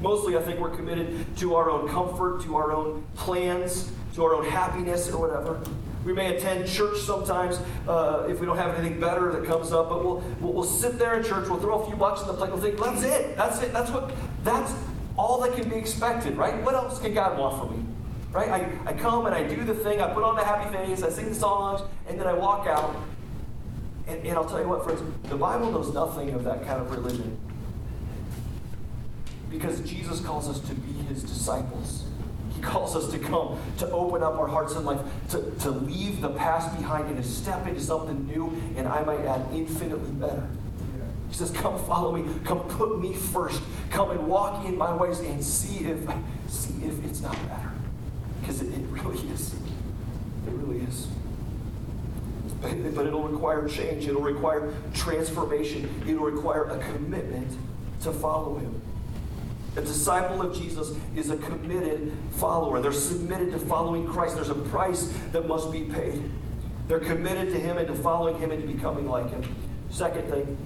Mostly, 0.00 0.38
I 0.38 0.42
think 0.42 0.58
we're 0.58 0.74
committed 0.74 1.36
to 1.36 1.54
our 1.54 1.70
own 1.70 1.86
comfort, 1.86 2.42
to 2.44 2.56
our 2.56 2.72
own 2.72 3.04
plans, 3.14 3.92
to 4.14 4.24
our 4.24 4.34
own 4.34 4.46
happiness, 4.46 5.10
or 5.10 5.28
whatever. 5.28 5.60
We 6.04 6.12
may 6.12 6.36
attend 6.36 6.68
church 6.68 6.98
sometimes 7.00 7.58
uh, 7.86 8.26
if 8.28 8.40
we 8.40 8.46
don't 8.46 8.56
have 8.56 8.76
anything 8.76 8.98
better 8.98 9.32
that 9.32 9.44
comes 9.44 9.72
up, 9.72 9.88
but 9.88 10.04
we'll, 10.04 10.18
we'll, 10.40 10.52
we'll 10.52 10.64
sit 10.64 10.98
there 10.98 11.14
in 11.14 11.22
church, 11.22 11.48
we'll 11.48 11.60
throw 11.60 11.82
a 11.82 11.86
few 11.86 11.96
bucks 11.96 12.22
in 12.22 12.26
the 12.26 12.34
plate, 12.34 12.50
we'll 12.50 12.60
think, 12.60 12.78
that's 12.78 13.02
it, 13.04 13.36
that's 13.36 13.62
it, 13.62 13.72
that's 13.72 13.90
what, 13.90 14.12
that's 14.42 14.74
all 15.16 15.40
that 15.42 15.54
can 15.54 15.68
be 15.68 15.76
expected, 15.76 16.36
right? 16.36 16.60
What 16.62 16.74
else 16.74 16.98
can 16.98 17.14
God 17.14 17.38
want 17.38 17.58
from 17.58 17.76
me? 17.76 17.84
Right? 18.32 18.48
I, 18.48 18.90
I 18.90 18.92
come 18.94 19.26
and 19.26 19.34
I 19.34 19.44
do 19.44 19.62
the 19.62 19.74
thing, 19.74 20.00
I 20.00 20.12
put 20.12 20.24
on 20.24 20.36
the 20.36 20.44
happy 20.44 20.74
face, 20.74 21.02
I 21.02 21.10
sing 21.10 21.28
the 21.28 21.34
songs, 21.34 21.82
and 22.08 22.18
then 22.18 22.26
I 22.26 22.32
walk 22.32 22.66
out. 22.66 22.96
And, 24.08 24.26
and 24.26 24.36
I'll 24.36 24.48
tell 24.48 24.60
you 24.60 24.68
what, 24.68 24.84
friends, 24.84 25.02
the 25.28 25.36
Bible 25.36 25.70
knows 25.70 25.92
nothing 25.94 26.30
of 26.30 26.42
that 26.44 26.64
kind 26.64 26.80
of 26.80 26.90
religion. 26.90 27.38
Because 29.50 29.80
Jesus 29.80 30.20
calls 30.20 30.48
us 30.48 30.60
to 30.60 30.74
be 30.74 30.92
his 31.04 31.22
disciples. 31.22 32.04
Calls 32.62 32.96
us 32.96 33.10
to 33.10 33.18
come, 33.18 33.58
to 33.78 33.90
open 33.90 34.22
up 34.22 34.38
our 34.38 34.46
hearts 34.46 34.74
and 34.74 34.86
life, 34.86 35.00
to, 35.30 35.50
to 35.60 35.70
leave 35.70 36.20
the 36.20 36.30
past 36.30 36.74
behind 36.78 37.08
and 37.08 37.16
to 37.16 37.28
step 37.28 37.66
into 37.66 37.80
something 37.80 38.26
new, 38.26 38.56
and 38.76 38.86
I 38.88 39.02
might 39.02 39.20
add, 39.20 39.46
infinitely 39.52 40.12
better. 40.12 40.48
He 41.32 41.38
says, 41.38 41.50
Come 41.50 41.78
follow 41.86 42.12
me. 42.12 42.30
Come 42.44 42.60
put 42.60 43.00
me 43.00 43.14
first. 43.14 43.62
Come 43.90 44.10
and 44.10 44.28
walk 44.28 44.66
in 44.66 44.76
my 44.76 44.94
ways 44.94 45.20
and 45.20 45.42
see 45.42 45.86
if 45.86 45.98
see 46.46 46.74
if 46.84 47.02
it's 47.06 47.22
not 47.22 47.36
better. 47.48 47.72
Because 48.40 48.60
it, 48.60 48.68
it 48.68 48.84
really 48.90 49.18
is. 49.30 49.54
It 49.54 50.52
really 50.52 50.80
is. 50.84 51.08
But, 52.60 52.94
but 52.94 53.06
it'll 53.06 53.26
require 53.26 53.66
change. 53.66 54.06
It'll 54.06 54.20
require 54.20 54.74
transformation. 54.92 55.88
It'll 56.06 56.22
require 56.24 56.64
a 56.64 56.78
commitment 56.92 57.56
to 58.02 58.12
follow 58.12 58.58
him. 58.58 58.82
A 59.76 59.80
disciple 59.80 60.42
of 60.42 60.54
Jesus 60.54 60.94
is 61.16 61.30
a 61.30 61.36
committed 61.38 62.12
follower. 62.32 62.80
They're 62.80 62.92
submitted 62.92 63.52
to 63.52 63.58
following 63.58 64.06
Christ. 64.06 64.34
There's 64.34 64.50
a 64.50 64.54
price 64.54 65.12
that 65.32 65.48
must 65.48 65.72
be 65.72 65.84
paid. 65.84 66.30
They're 66.88 67.00
committed 67.00 67.52
to 67.54 67.58
Him 67.58 67.78
and 67.78 67.86
to 67.86 67.94
following 67.94 68.38
Him 68.38 68.50
and 68.50 68.60
to 68.60 68.68
becoming 68.68 69.08
like 69.08 69.30
Him. 69.30 69.42
Second 69.90 70.28
thing, 70.30 70.58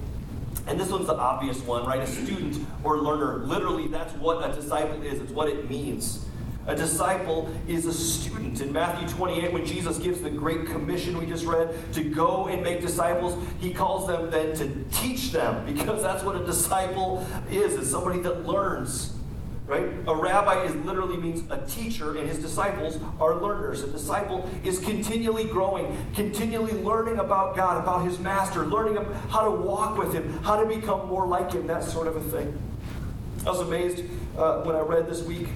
and 0.67 0.77
this 0.77 0.89
one's 0.89 1.07
the 1.07 1.15
obvious 1.15 1.61
one, 1.61 1.85
right? 1.85 2.01
A 2.01 2.07
student 2.07 2.65
or 2.83 2.99
learner. 2.99 3.45
Literally, 3.45 3.87
that's 3.87 4.13
what 4.15 4.47
a 4.47 4.53
disciple 4.53 5.01
is, 5.01 5.21
it's 5.21 5.31
what 5.31 5.47
it 5.47 5.69
means. 5.69 6.26
A 6.67 6.75
disciple 6.75 7.49
is 7.69 7.85
a 7.85 7.93
student. 7.93 8.59
In 8.59 8.73
Matthew 8.73 9.07
28, 9.07 9.53
when 9.53 9.65
Jesus 9.65 9.97
gives 9.97 10.19
the 10.19 10.29
Great 10.29 10.65
Commission 10.65 11.17
we 11.17 11.25
just 11.25 11.45
read 11.45 11.73
to 11.93 12.03
go 12.03 12.47
and 12.47 12.61
make 12.61 12.81
disciples, 12.81 13.41
he 13.61 13.73
calls 13.73 14.05
them 14.05 14.29
then 14.29 14.53
to 14.57 14.85
teach 14.91 15.31
them 15.31 15.65
because 15.65 16.01
that's 16.01 16.23
what 16.23 16.35
a 16.35 16.45
disciple 16.45 17.25
is, 17.49 17.75
is 17.75 17.89
somebody 17.89 18.19
that 18.19 18.45
learns. 18.45 19.13
Right? 19.65 19.85
A 20.07 20.15
rabbi 20.15 20.63
is 20.63 20.75
literally 20.85 21.17
means 21.17 21.49
a 21.49 21.65
teacher, 21.67 22.17
and 22.17 22.27
his 22.27 22.39
disciples 22.39 22.99
are 23.19 23.35
learners. 23.35 23.83
A 23.83 23.87
disciple 23.87 24.49
is 24.63 24.79
continually 24.79 25.45
growing, 25.45 25.97
continually 26.15 26.73
learning 26.83 27.19
about 27.19 27.55
God, 27.55 27.81
about 27.81 28.05
his 28.05 28.19
master, 28.19 28.65
learning 28.65 29.03
how 29.29 29.43
to 29.43 29.51
walk 29.51 29.97
with 29.97 30.13
him, 30.13 30.41
how 30.43 30.61
to 30.61 30.65
become 30.65 31.07
more 31.07 31.27
like 31.27 31.51
him, 31.51 31.67
that 31.67 31.83
sort 31.83 32.07
of 32.07 32.15
a 32.15 32.21
thing. 32.21 32.57
I 33.45 33.49
was 33.49 33.59
amazed 33.59 34.03
uh, 34.37 34.61
when 34.61 34.75
I 34.75 34.79
read 34.79 35.09
this 35.09 35.23
week 35.23 35.47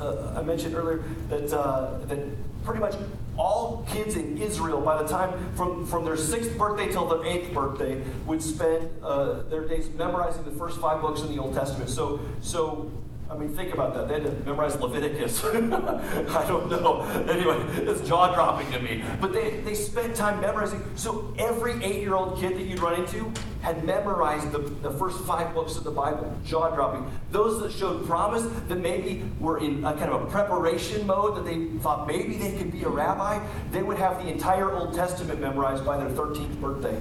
uh, 0.00 0.34
I 0.36 0.42
mentioned 0.42 0.74
earlier 0.74 1.02
that, 1.28 1.52
uh, 1.52 1.98
that 2.06 2.18
pretty 2.64 2.80
much 2.80 2.94
all 3.36 3.86
kids 3.88 4.16
in 4.16 4.38
Israel, 4.38 4.80
by 4.80 5.02
the 5.02 5.08
time 5.08 5.32
from, 5.54 5.86
from 5.86 6.04
their 6.04 6.16
sixth 6.16 6.56
birthday 6.58 6.90
till 6.90 7.06
their 7.08 7.24
eighth 7.24 7.52
birthday, 7.54 8.02
would 8.26 8.42
spend 8.42 8.90
uh, 9.02 9.42
their 9.44 9.66
days 9.66 9.88
memorizing 9.90 10.44
the 10.44 10.50
first 10.52 10.78
five 10.78 11.00
books 11.00 11.22
in 11.22 11.34
the 11.34 11.40
Old 11.40 11.54
Testament. 11.54 11.88
So, 11.88 12.20
so 12.40 12.90
I 13.30 13.36
mean, 13.36 13.54
think 13.54 13.72
about 13.72 13.94
that. 13.94 14.08
They 14.08 14.14
had 14.14 14.24
to 14.24 14.44
memorize 14.44 14.74
Leviticus. 14.80 15.44
I 15.44 16.44
don't 16.48 16.68
know. 16.68 17.02
Anyway, 17.28 17.58
it's 17.76 18.06
jaw 18.06 18.34
dropping 18.34 18.70
to 18.72 18.80
me. 18.80 19.04
But 19.20 19.32
they, 19.32 19.60
they 19.60 19.74
spent 19.74 20.16
time 20.16 20.40
memorizing. 20.40 20.82
So 20.96 21.32
every 21.38 21.82
eight 21.84 22.02
year 22.02 22.14
old 22.14 22.40
kid 22.40 22.56
that 22.56 22.62
you'd 22.62 22.80
run 22.80 23.00
into 23.00 23.32
had 23.62 23.84
memorized 23.84 24.52
the, 24.52 24.58
the 24.58 24.90
first 24.92 25.20
five 25.24 25.52
books 25.54 25.76
of 25.76 25.84
the 25.84 25.90
Bible, 25.90 26.34
jaw 26.44 26.74
dropping. 26.74 27.10
Those 27.30 27.60
that 27.62 27.72
showed 27.72 28.06
promise, 28.06 28.42
that 28.68 28.78
maybe 28.78 29.24
were 29.38 29.58
in 29.58 29.84
a 29.84 29.92
kind 29.94 30.10
of 30.10 30.22
a 30.22 30.26
preparation 30.26 31.06
mode, 31.06 31.36
that 31.36 31.44
they 31.44 31.66
thought 31.80 32.06
maybe 32.06 32.36
they 32.36 32.56
could 32.56 32.72
be 32.72 32.82
a 32.84 32.88
rabbi, 32.88 33.44
they 33.70 33.82
would 33.82 33.98
have 33.98 34.22
the 34.22 34.30
entire 34.30 34.72
Old 34.72 34.94
Testament 34.94 35.40
memorized 35.40 35.84
by 35.84 35.96
their 35.98 36.10
13th 36.10 36.60
birthday. 36.60 37.00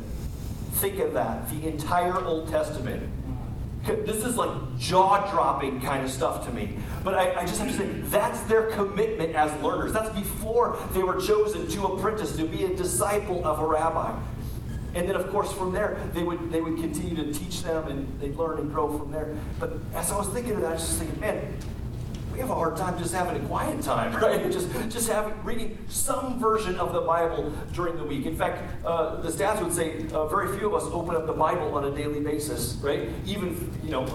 Think 0.73 0.99
of 0.99 1.13
that 1.13 1.49
the 1.49 1.67
entire 1.67 2.23
Old 2.23 2.49
Testament 2.49 3.09
this 3.85 4.23
is 4.25 4.35
like 4.35 4.49
jaw 4.77 5.29
dropping 5.31 5.81
kind 5.81 6.03
of 6.03 6.11
stuff 6.11 6.45
to 6.45 6.53
me. 6.53 6.77
But 7.03 7.15
I, 7.15 7.41
I, 7.41 7.45
just 7.45 7.59
have 7.59 7.69
to 7.69 7.77
say, 7.77 7.87
that's 8.09 8.41
their 8.41 8.69
commitment 8.71 9.35
as 9.35 9.51
learners. 9.61 9.93
That's 9.93 10.13
before 10.17 10.77
they 10.93 11.01
were 11.01 11.19
chosen 11.19 11.67
to 11.69 11.85
apprentice, 11.87 12.35
to 12.35 12.45
be 12.45 12.65
a 12.65 12.75
disciple 12.75 13.45
of 13.45 13.59
a 13.59 13.65
rabbi. 13.65 14.17
And 14.95 15.07
then, 15.07 15.15
of 15.15 15.29
course, 15.29 15.51
from 15.51 15.71
there, 15.71 15.97
they 16.13 16.23
would, 16.23 16.51
they 16.51 16.61
would 16.61 16.77
continue 16.77 17.15
to 17.15 17.33
teach 17.33 17.63
them 17.63 17.87
and 17.87 18.19
they'd 18.19 18.35
learn 18.35 18.59
and 18.59 18.73
grow 18.73 18.97
from 18.97 19.11
there. 19.11 19.35
But 19.59 19.73
as 19.93 20.11
I 20.11 20.17
was 20.17 20.27
thinking 20.29 20.53
of 20.53 20.61
that, 20.61 20.71
I 20.71 20.73
was 20.73 20.81
just 20.81 20.99
thinking, 20.99 21.19
man, 21.19 21.55
we 22.33 22.39
have 22.39 22.49
a 22.49 22.55
hard 22.55 22.75
time 22.77 22.97
just 22.97 23.13
having 23.13 23.43
a 23.43 23.47
quiet 23.47 23.81
time, 23.83 24.15
right? 24.21 24.51
Just, 24.51 24.71
just 24.89 25.09
having 25.09 25.33
reading 25.43 25.77
some 25.89 26.39
version 26.39 26.77
of 26.77 26.93
the 26.93 27.01
Bible 27.01 27.51
during 27.73 27.97
the 27.97 28.03
week. 28.03 28.25
In 28.25 28.35
fact, 28.35 28.63
uh, 28.85 29.17
the 29.21 29.29
stats 29.29 29.61
would 29.61 29.73
say 29.73 30.07
uh, 30.11 30.25
very 30.27 30.57
few 30.57 30.67
of 30.67 30.81
us 30.81 30.89
open 30.91 31.15
up 31.15 31.27
the 31.27 31.33
Bible 31.33 31.75
on 31.75 31.85
a 31.85 31.91
daily 31.91 32.19
basis, 32.19 32.75
right? 32.81 33.09
Even, 33.25 33.71
you 33.83 33.91
know, 33.91 34.05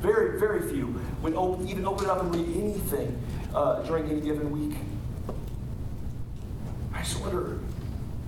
very, 0.00 0.38
very 0.38 0.68
few 0.68 1.00
would 1.22 1.34
open, 1.34 1.68
even 1.68 1.86
open 1.86 2.04
it 2.04 2.10
up 2.10 2.20
and 2.22 2.34
read 2.34 2.56
anything 2.56 3.20
uh, 3.54 3.82
during 3.82 4.08
any 4.08 4.20
given 4.20 4.50
week. 4.50 4.78
I 6.94 7.02
just 7.02 7.20
wonder, 7.20 7.58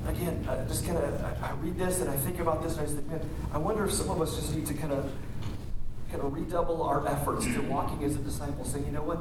again, 0.09 0.47
I 0.49 0.57
just 0.67 0.85
kind 0.85 0.99
of, 0.99 1.23
I, 1.23 1.49
I 1.49 1.53
read 1.61 1.79
this 1.79 2.01
and 2.01 2.11
I 2.11 2.17
think 2.17 2.41
about 2.41 2.63
this 2.63 2.73
and 2.73 2.81
I 2.81 2.85
just 2.85 2.97
think, 2.97 3.09
man, 3.09 3.21
I 3.53 3.59
wonder 3.59 3.85
if 3.85 3.93
some 3.93 4.11
of 4.11 4.21
us 4.21 4.37
just 4.37 4.55
need 4.55 4.67
to 4.67 4.75
kind 4.75 4.93
of 4.93 5.11
kind 6.11 6.23
of 6.23 6.33
redouble 6.33 6.83
our 6.83 7.07
efforts 7.07 7.45
to 7.45 7.51
mm-hmm. 7.51 7.69
walking 7.69 8.03
as 8.05 8.17
a 8.17 8.19
disciple, 8.19 8.65
saying, 8.65 8.87
you 8.87 8.93
know 8.93 9.03
what? 9.03 9.19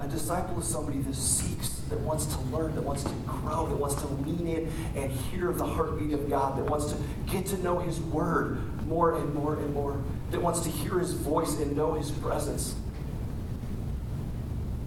A 0.00 0.08
disciple 0.08 0.58
is 0.60 0.66
somebody 0.66 0.98
that 0.98 1.14
seeks, 1.14 1.80
that 1.90 2.00
wants 2.00 2.26
to 2.26 2.40
learn, 2.44 2.74
that 2.74 2.82
wants 2.82 3.04
to 3.04 3.12
grow, 3.26 3.66
that 3.66 3.76
wants 3.76 3.96
to 3.96 4.06
lean 4.06 4.46
in 4.46 4.72
and 4.96 5.10
hear 5.10 5.52
the 5.52 5.66
heartbeat 5.66 6.12
of 6.12 6.28
God, 6.28 6.58
that 6.58 6.64
wants 6.64 6.92
to 6.92 6.98
get 7.30 7.46
to 7.46 7.62
know 7.62 7.78
His 7.78 8.00
Word 8.00 8.86
more 8.86 9.16
and 9.16 9.34
more 9.34 9.54
and 9.54 9.72
more, 9.74 10.02
that 10.30 10.40
wants 10.40 10.60
to 10.60 10.70
hear 10.70 10.98
His 10.98 11.12
voice 11.12 11.58
and 11.58 11.76
know 11.76 11.94
His 11.94 12.10
presence. 12.10 12.74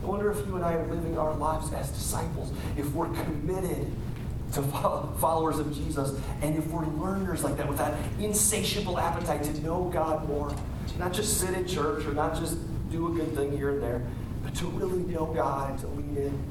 I 0.04 0.06
wonder 0.06 0.32
if 0.32 0.46
you 0.48 0.56
and 0.56 0.66
I 0.66 0.74
are 0.74 0.88
living 0.88 1.18
our 1.18 1.34
lives 1.36 1.72
as 1.74 1.90
disciples, 1.90 2.52
if 2.76 2.92
we're 2.94 3.10
committed 3.24 3.92
to 4.54 4.62
followers 4.62 5.60
of 5.60 5.74
Jesus, 5.74 6.20
and 6.42 6.56
if 6.56 6.68
we're 6.68 6.86
learners 6.86 7.44
like 7.44 7.58
that, 7.58 7.68
with 7.68 7.78
that 7.78 7.94
insatiable 8.20 9.00
appetite 9.00 9.44
to 9.44 9.62
know 9.62 9.90
God 9.94 10.28
more. 10.28 10.56
Not 11.00 11.12
just 11.12 11.40
sit 11.40 11.56
in 11.56 11.66
church 11.68 12.06
or 12.06 12.14
not 12.14 12.36
just 12.36 12.58
do 12.92 13.08
a 13.08 13.16
good 13.16 13.36
thing 13.36 13.52
here 13.58 13.72
and 13.72 13.82
there, 13.82 14.02
but 14.44 14.54
to 14.56 14.68
really 14.68 15.02
know 15.12 15.26
God 15.26 15.72
and 15.72 15.80
to 15.80 15.88
lean 15.88 16.18
in. 16.18 16.44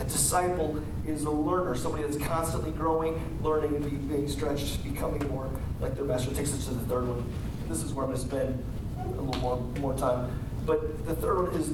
A 0.00 0.04
disciple 0.04 0.82
is 1.06 1.24
a 1.24 1.30
learner, 1.30 1.74
somebody 1.74 2.04
that's 2.04 2.22
constantly 2.22 2.70
growing, 2.72 3.20
learning, 3.42 3.76
and 3.76 4.08
being 4.08 4.28
stretched, 4.28 4.84
becoming 4.84 5.26
more 5.28 5.50
like 5.80 5.94
their 5.94 6.04
master. 6.04 6.30
It 6.30 6.36
takes 6.36 6.52
us 6.52 6.66
to 6.66 6.74
the 6.74 6.86
third 6.86 7.08
one. 7.08 7.24
This 7.68 7.82
is 7.82 7.92
where 7.92 8.04
I'm 8.04 8.12
going 8.12 8.22
to 8.22 8.28
spend 8.28 8.64
a 8.98 9.08
little 9.08 9.40
more, 9.40 9.56
more 9.80 9.96
time. 9.96 10.38
But 10.66 11.06
the 11.06 11.14
third 11.14 11.50
one 11.50 11.60
is 11.60 11.72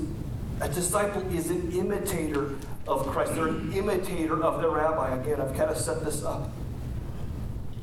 a 0.61 0.69
disciple 0.69 1.23
is 1.35 1.51
an 1.51 1.73
imitator 1.73 2.55
of 2.87 3.07
Christ. 3.09 3.35
They're 3.35 3.49
an 3.49 3.73
imitator 3.73 4.43
of 4.43 4.61
their 4.61 4.71
rabbi. 4.71 5.17
Again, 5.17 5.41
I've 5.41 5.55
kind 5.57 5.71
of 5.71 5.77
set 5.77 6.05
this 6.05 6.25
up. 6.25 6.51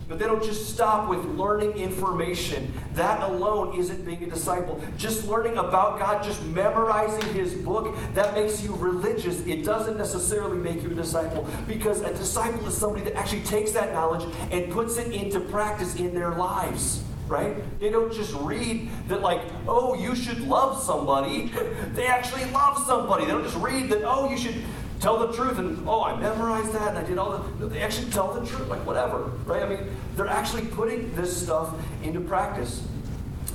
But 0.07 0.19
they 0.19 0.25
don't 0.25 0.43
just 0.43 0.69
stop 0.73 1.09
with 1.09 1.23
learning 1.25 1.71
information. 1.71 2.73
That 2.93 3.23
alone 3.23 3.79
isn't 3.79 4.05
being 4.05 4.23
a 4.23 4.29
disciple. 4.29 4.81
Just 4.97 5.27
learning 5.27 5.57
about 5.57 5.97
God, 5.97 6.23
just 6.23 6.43
memorizing 6.47 7.33
His 7.33 7.53
book, 7.53 7.95
that 8.13 8.33
makes 8.33 8.61
you 8.61 8.75
religious. 8.75 9.45
It 9.47 9.63
doesn't 9.63 9.97
necessarily 9.97 10.57
make 10.57 10.83
you 10.83 10.91
a 10.91 10.93
disciple 10.93 11.47
because 11.67 12.01
a 12.01 12.13
disciple 12.13 12.67
is 12.67 12.77
somebody 12.77 13.05
that 13.05 13.15
actually 13.15 13.43
takes 13.43 13.71
that 13.71 13.93
knowledge 13.93 14.23
and 14.51 14.71
puts 14.71 14.97
it 14.97 15.11
into 15.11 15.39
practice 15.39 15.95
in 15.95 16.13
their 16.13 16.31
lives 16.31 17.03
right? 17.27 17.79
They 17.79 17.89
don't 17.89 18.13
just 18.13 18.33
read 18.35 18.89
that, 19.07 19.21
like, 19.21 19.41
oh, 19.67 19.95
you 19.95 20.15
should 20.15 20.41
love 20.41 20.81
somebody. 20.83 21.51
They 21.93 22.07
actually 22.07 22.45
love 22.51 22.83
somebody. 22.85 23.25
They 23.25 23.31
don't 23.31 23.43
just 23.43 23.57
read 23.57 23.89
that, 23.89 24.03
oh, 24.03 24.29
you 24.29 24.37
should 24.37 24.55
tell 25.03 25.19
the 25.27 25.33
truth 25.33 25.59
and 25.59 25.85
oh 25.85 26.01
i 26.01 26.17
memorized 26.17 26.71
that 26.71 26.87
and 26.87 26.97
i 26.97 27.03
did 27.03 27.17
all 27.17 27.37
the 27.37 27.67
they 27.67 27.81
actually 27.81 28.09
tell 28.09 28.33
the 28.33 28.47
truth 28.47 28.69
like 28.69 28.83
whatever 28.85 29.23
right? 29.45 29.61
I 29.61 29.67
mean 29.67 29.89
they're 30.15 30.27
actually 30.27 30.65
putting 30.67 31.13
this 31.13 31.43
stuff 31.43 31.75
into 32.03 32.21
practice. 32.21 32.87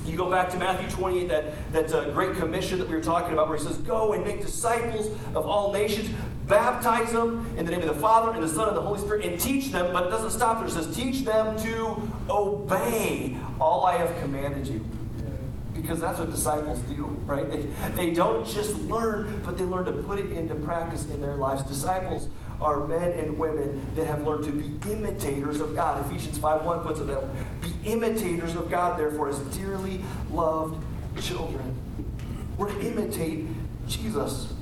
You 0.05 0.15
go 0.15 0.29
back 0.29 0.51
to 0.51 0.57
matthew 0.57 0.87
28 0.91 1.27
that, 1.29 1.71
that 1.73 1.91
uh, 1.91 2.11
great 2.11 2.35
commission 2.35 2.77
that 2.77 2.87
we 2.87 2.93
were 2.93 3.01
talking 3.01 3.33
about 3.33 3.49
where 3.49 3.57
he 3.57 3.63
says 3.63 3.77
go 3.77 4.13
and 4.13 4.23
make 4.23 4.41
disciples 4.41 5.07
of 5.33 5.47
all 5.47 5.73
nations 5.73 6.11
baptize 6.45 7.11
them 7.11 7.43
in 7.57 7.65
the 7.65 7.71
name 7.71 7.81
of 7.81 7.87
the 7.87 8.01
father 8.01 8.31
and 8.31 8.43
the 8.43 8.47
son 8.47 8.67
and 8.67 8.77
the 8.77 8.81
holy 8.81 8.99
spirit 8.99 9.25
and 9.25 9.39
teach 9.39 9.71
them 9.71 9.91
but 9.91 10.05
it 10.05 10.09
doesn't 10.11 10.31
stop 10.31 10.59
there. 10.59 10.67
It 10.67 10.71
says 10.71 10.95
teach 10.95 11.25
them 11.25 11.57
to 11.63 11.99
obey 12.29 13.35
all 13.59 13.87
i 13.87 13.97
have 13.97 14.15
commanded 14.21 14.67
you 14.67 14.85
because 15.81 15.99
that's 15.99 16.19
what 16.19 16.31
disciples 16.31 16.79
do, 16.81 17.05
right? 17.25 17.49
They, 17.49 17.61
they 17.95 18.13
don't 18.13 18.45
just 18.45 18.75
learn, 18.81 19.41
but 19.45 19.57
they 19.57 19.63
learn 19.63 19.85
to 19.85 19.91
put 19.91 20.19
it 20.19 20.31
into 20.31 20.55
practice 20.55 21.05
in 21.09 21.21
their 21.21 21.35
lives. 21.35 21.63
Disciples 21.63 22.29
are 22.61 22.85
men 22.87 23.11
and 23.13 23.37
women 23.37 23.85
that 23.95 24.05
have 24.05 24.25
learned 24.25 24.43
to 24.45 24.51
be 24.51 24.91
imitators 24.91 25.61
of 25.61 25.75
God. 25.75 26.05
Ephesians 26.05 26.37
5.1 26.37 26.83
puts 26.83 26.99
it 26.99 27.07
that 27.07 27.23
way. 27.23 27.29
Be 27.61 27.73
imitators 27.85 28.55
of 28.55 28.69
God, 28.69 28.99
therefore, 28.99 29.29
as 29.29 29.39
dearly 29.57 30.01
loved 30.31 30.83
children. 31.21 31.75
We're 32.57 32.71
to 32.71 32.81
imitate 32.81 33.47
Jesus. 33.87 34.53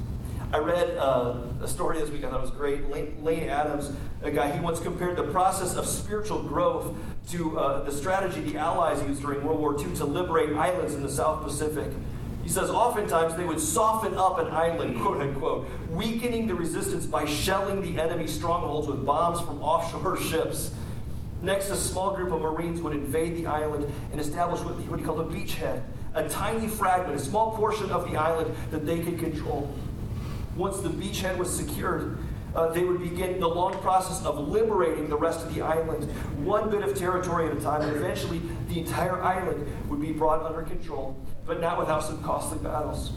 I 0.54 0.60
read 0.60 0.90
uh, 0.98 1.47
a 1.62 1.68
story 1.68 2.00
this 2.00 2.10
week 2.10 2.24
I 2.24 2.30
thought 2.30 2.42
was 2.42 2.52
great. 2.52 2.90
Lane, 2.90 3.18
Lane, 3.24 3.50
Adams, 3.50 3.92
a 4.22 4.32
guy, 4.32 4.52
he 4.52 4.60
once 4.60 4.80
compared 4.80 5.16
the 5.16 5.24
process 5.24 5.76
of 5.76 5.86
spiritual 5.86 6.44
growth 6.44 6.96
to 7.30 7.58
uh, 7.60 7.84
the 7.84 7.92
strategy 7.92 8.42
the 8.42 8.58
Allies 8.58 9.02
used 9.04 9.22
during 9.22 9.44
World 9.44 9.60
War 9.60 9.80
II 9.80 9.94
to 9.96 10.06
liberate 10.06 10.56
islands 10.56 10.94
in 10.94 11.02
the 11.02 11.10
South 11.10 11.44
Pacific. 11.44 11.92
He 12.44 12.50
says 12.50 12.70
oftentimes 12.70 13.36
they 13.36 13.44
would 13.44 13.60
soften 13.60 14.16
up 14.16 14.40
an 14.40 14.48
island, 14.48 15.02
quote 15.02 15.22
unquote, 15.22 15.68
weakening 15.90 16.48
the 16.48 16.56
resistance 16.56 17.06
by 17.06 17.26
shelling 17.26 17.82
the 17.82 18.02
enemy 18.02 18.28
strongholds 18.28 18.88
with 18.88 19.06
bombs 19.06 19.42
from 19.42 19.62
offshore 19.62 20.18
ships. 20.22 20.72
Next, 21.42 21.70
a 21.70 21.76
small 21.76 22.16
group 22.16 22.32
of 22.32 22.42
Marines 22.42 22.82
would 22.82 22.94
invade 22.94 23.36
the 23.38 23.46
island 23.46 23.92
and 24.12 24.20
establish 24.20 24.60
what 24.62 25.00
he 25.00 25.06
called 25.06 25.20
a 25.20 25.36
beachhead, 25.36 25.84
a 26.16 26.28
tiny 26.28 26.68
fragment, 26.68 27.16
a 27.16 27.24
small 27.24 27.52
portion 27.56 27.92
of 27.92 28.10
the 28.10 28.18
island 28.18 28.56
that 28.72 28.86
they 28.86 29.02
could 29.02 29.20
control. 29.20 29.72
Once 30.58 30.80
the 30.80 30.90
beachhead 30.90 31.38
was 31.38 31.56
secured, 31.56 32.18
uh, 32.56 32.72
they 32.74 32.84
would 32.84 33.00
begin 33.00 33.40
the 33.40 33.48
long 33.48 33.72
process 33.82 34.26
of 34.26 34.48
liberating 34.48 35.08
the 35.08 35.16
rest 35.16 35.46
of 35.46 35.54
the 35.54 35.62
island, 35.62 36.04
one 36.44 36.72
bit 36.72 36.82
of 36.82 36.98
territory 36.98 37.48
at 37.48 37.56
a 37.56 37.62
time, 37.62 37.82
and 37.82 37.96
eventually 37.96 38.42
the 38.68 38.80
entire 38.80 39.22
island 39.22 39.68
would 39.88 40.02
be 40.02 40.12
brought 40.12 40.44
under 40.44 40.64
control, 40.64 41.16
but 41.46 41.62
not 41.62 41.78
without 41.78 42.04
some 42.04 42.24
costly 42.24 42.58
battles. 42.58 43.12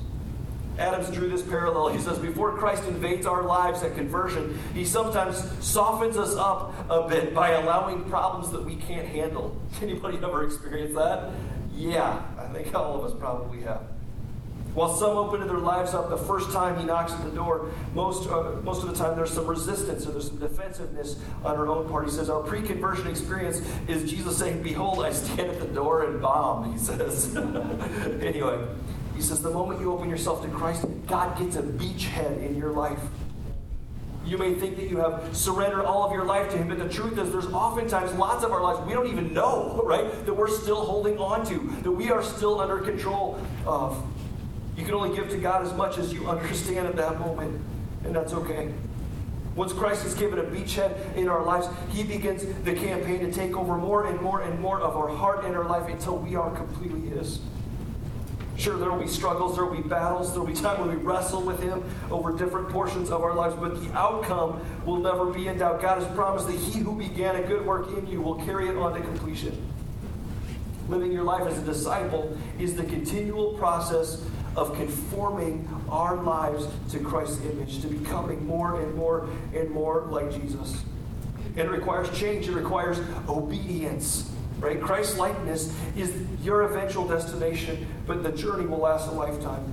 Adams 0.79 1.11
drew 1.11 1.29
this 1.29 1.43
parallel. 1.43 1.89
He 1.89 1.99
says, 1.99 2.19
before 2.19 2.57
Christ 2.57 2.85
invades 2.85 3.27
our 3.27 3.43
lives 3.43 3.83
at 3.83 3.95
conversion, 3.95 4.59
he 4.75 4.85
sometimes 4.85 5.43
softens 5.65 6.19
us 6.19 6.37
up 6.37 6.75
a 6.91 7.09
bit 7.09 7.35
by 7.35 7.51
allowing 7.51 8.05
problems 8.05 8.51
that 8.53 8.65
we 8.65 8.77
can't 8.77 9.07
handle. 9.07 9.61
Anybody 9.83 10.19
ever 10.19 10.45
experienced 10.45 10.95
that? 10.97 11.31
Yeah, 11.75 12.23
I 12.39 12.47
think 12.49 12.75
all 12.75 12.99
of 12.99 13.11
us 13.11 13.19
probably 13.19 13.63
have. 13.63 13.83
While 14.75 14.95
some 14.95 15.17
open 15.17 15.47
their 15.47 15.59
lives 15.59 15.95
up 15.95 16.11
the 16.11 16.17
first 16.17 16.53
time 16.53 16.79
he 16.79 16.85
knocks 16.85 17.13
at 17.13 17.25
the 17.25 17.31
door, 17.31 17.71
most, 17.93 18.29
uh, 18.29 18.53
most 18.63 18.85
of 18.85 18.89
the 18.89 18.95
time 18.95 19.17
there's 19.17 19.33
some 19.33 19.47
resistance 19.47 20.07
or 20.07 20.13
there's 20.13 20.29
some 20.29 20.39
defensiveness 20.39 21.17
on 21.45 21.57
our 21.57 21.67
own 21.67 21.89
part. 21.89 22.05
He 22.05 22.11
says, 22.11 22.31
Our 22.31 22.43
pre 22.43 22.63
conversion 22.63 23.09
experience 23.09 23.63
is 23.89 24.09
Jesus 24.09 24.39
saying, 24.39 24.63
Behold, 24.63 25.05
I 25.05 25.13
stand 25.13 25.51
at 25.51 25.59
the 25.59 25.67
door 25.67 26.05
and 26.05 26.23
bomb, 26.23 26.73
he 26.73 26.79
says. 26.79 27.35
anyway, 28.23 28.65
he 29.17 29.23
says, 29.23 29.43
The 29.43 29.51
moment 29.51 29.81
you 29.81 29.93
open 29.93 30.09
yourself 30.09 30.43
to 30.43 30.49
Christ, 30.49 30.85
God 31.09 31.37
gets 31.37 31.57
a 31.57 31.63
beachhead 31.63 32.41
in 32.45 32.57
your 32.57 32.71
life. 32.71 33.01
You 34.25 34.39
may 34.39 34.55
think 34.55 34.77
that 34.77 34.89
you 34.89 34.99
have 34.99 35.37
surrendered 35.37 35.85
all 35.85 36.05
of 36.05 36.13
your 36.13 36.25
life 36.25 36.51
to 36.51 36.57
Him, 36.57 36.69
but 36.69 36.79
the 36.79 36.89
truth 36.89 37.19
is, 37.19 37.33
there's 37.33 37.47
oftentimes 37.47 38.13
lots 38.13 38.45
of 38.45 38.53
our 38.53 38.63
lives 38.63 38.87
we 38.87 38.93
don't 38.93 39.09
even 39.09 39.35
know, 39.35 39.83
right? 39.85 40.25
That 40.27 40.35
we're 40.35 40.49
still 40.49 40.85
holding 40.85 41.19
on 41.19 41.45
to, 41.47 41.59
that 41.83 41.91
we 41.91 42.11
are 42.11 42.23
still 42.23 42.61
under 42.61 42.79
control 42.79 43.41
of. 43.67 44.01
You 44.81 44.87
can 44.87 44.95
only 44.95 45.15
give 45.15 45.29
to 45.29 45.37
God 45.37 45.67
as 45.67 45.75
much 45.75 45.99
as 45.99 46.11
you 46.11 46.27
understand 46.27 46.87
at 46.87 46.97
that 46.97 47.21
moment, 47.21 47.61
and 48.03 48.17
that's 48.17 48.33
okay. 48.33 48.73
Once 49.55 49.75
Christ 49.75 50.07
is 50.07 50.15
given 50.15 50.39
a 50.39 50.43
beachhead 50.43 51.15
in 51.17 51.29
our 51.29 51.45
lives, 51.45 51.69
He 51.91 52.03
begins 52.03 52.47
the 52.65 52.73
campaign 52.73 53.21
to 53.21 53.31
take 53.31 53.55
over 53.55 53.77
more 53.77 54.07
and 54.07 54.19
more 54.23 54.41
and 54.41 54.59
more 54.59 54.81
of 54.81 54.97
our 54.97 55.09
heart 55.09 55.45
and 55.45 55.55
our 55.55 55.67
life 55.67 55.87
until 55.91 56.17
we 56.17 56.35
are 56.35 56.51
completely 56.53 57.11
His. 57.11 57.41
Sure, 58.57 58.79
there 58.79 58.91
will 58.91 59.03
be 59.03 59.07
struggles, 59.07 59.55
there 59.55 59.67
will 59.67 59.83
be 59.83 59.87
battles, 59.87 60.33
there 60.33 60.41
will 60.41 60.47
be 60.47 60.55
times 60.55 60.81
when 60.81 60.89
we 60.89 60.97
wrestle 60.97 61.43
with 61.43 61.63
Him 61.63 61.85
over 62.11 62.33
different 62.33 62.71
portions 62.71 63.11
of 63.11 63.23
our 63.23 63.35
lives, 63.35 63.55
but 63.57 63.85
the 63.85 63.93
outcome 63.93 64.65
will 64.87 64.97
never 64.97 65.27
be 65.27 65.49
in 65.49 65.59
doubt. 65.59 65.83
God 65.83 66.03
has 66.03 66.11
promised 66.15 66.47
that 66.47 66.57
He 66.57 66.79
who 66.79 66.97
began 66.97 67.37
a 67.37 67.43
good 67.43 67.67
work 67.67 67.89
in 67.99 68.07
you 68.07 68.23
will 68.23 68.37
carry 68.47 68.69
it 68.69 68.77
on 68.79 68.95
to 68.95 69.01
completion. 69.01 69.63
Living 70.89 71.13
your 71.13 71.23
life 71.23 71.47
as 71.47 71.59
a 71.59 71.63
disciple 71.63 72.35
is 72.59 72.75
the 72.75 72.85
continual 72.85 73.59
process 73.59 74.25
of 74.57 74.75
conforming 74.75 75.69
our 75.89 76.17
lives 76.17 76.67
to 76.91 76.99
Christ's 76.99 77.45
image, 77.45 77.81
to 77.83 77.89
becoming 77.89 78.47
more 78.47 78.81
and 78.81 78.95
more 78.95 79.29
and 79.55 79.71
more 79.71 80.03
like 80.11 80.33
Jesus. 80.33 80.83
It 81.57 81.69
requires 81.71 82.17
change, 82.19 82.49
it 82.49 82.53
requires 82.53 83.01
obedience. 83.29 84.31
Right? 84.59 84.81
Christ 84.81 85.17
likeness 85.17 85.75
is 85.97 86.15
your 86.43 86.63
eventual 86.63 87.09
destination, 87.09 87.87
but 88.07 88.23
the 88.23 88.33
journey 88.33 88.67
will 88.67 88.79
last 88.79 89.09
a 89.09 89.13
lifetime. 89.13 89.73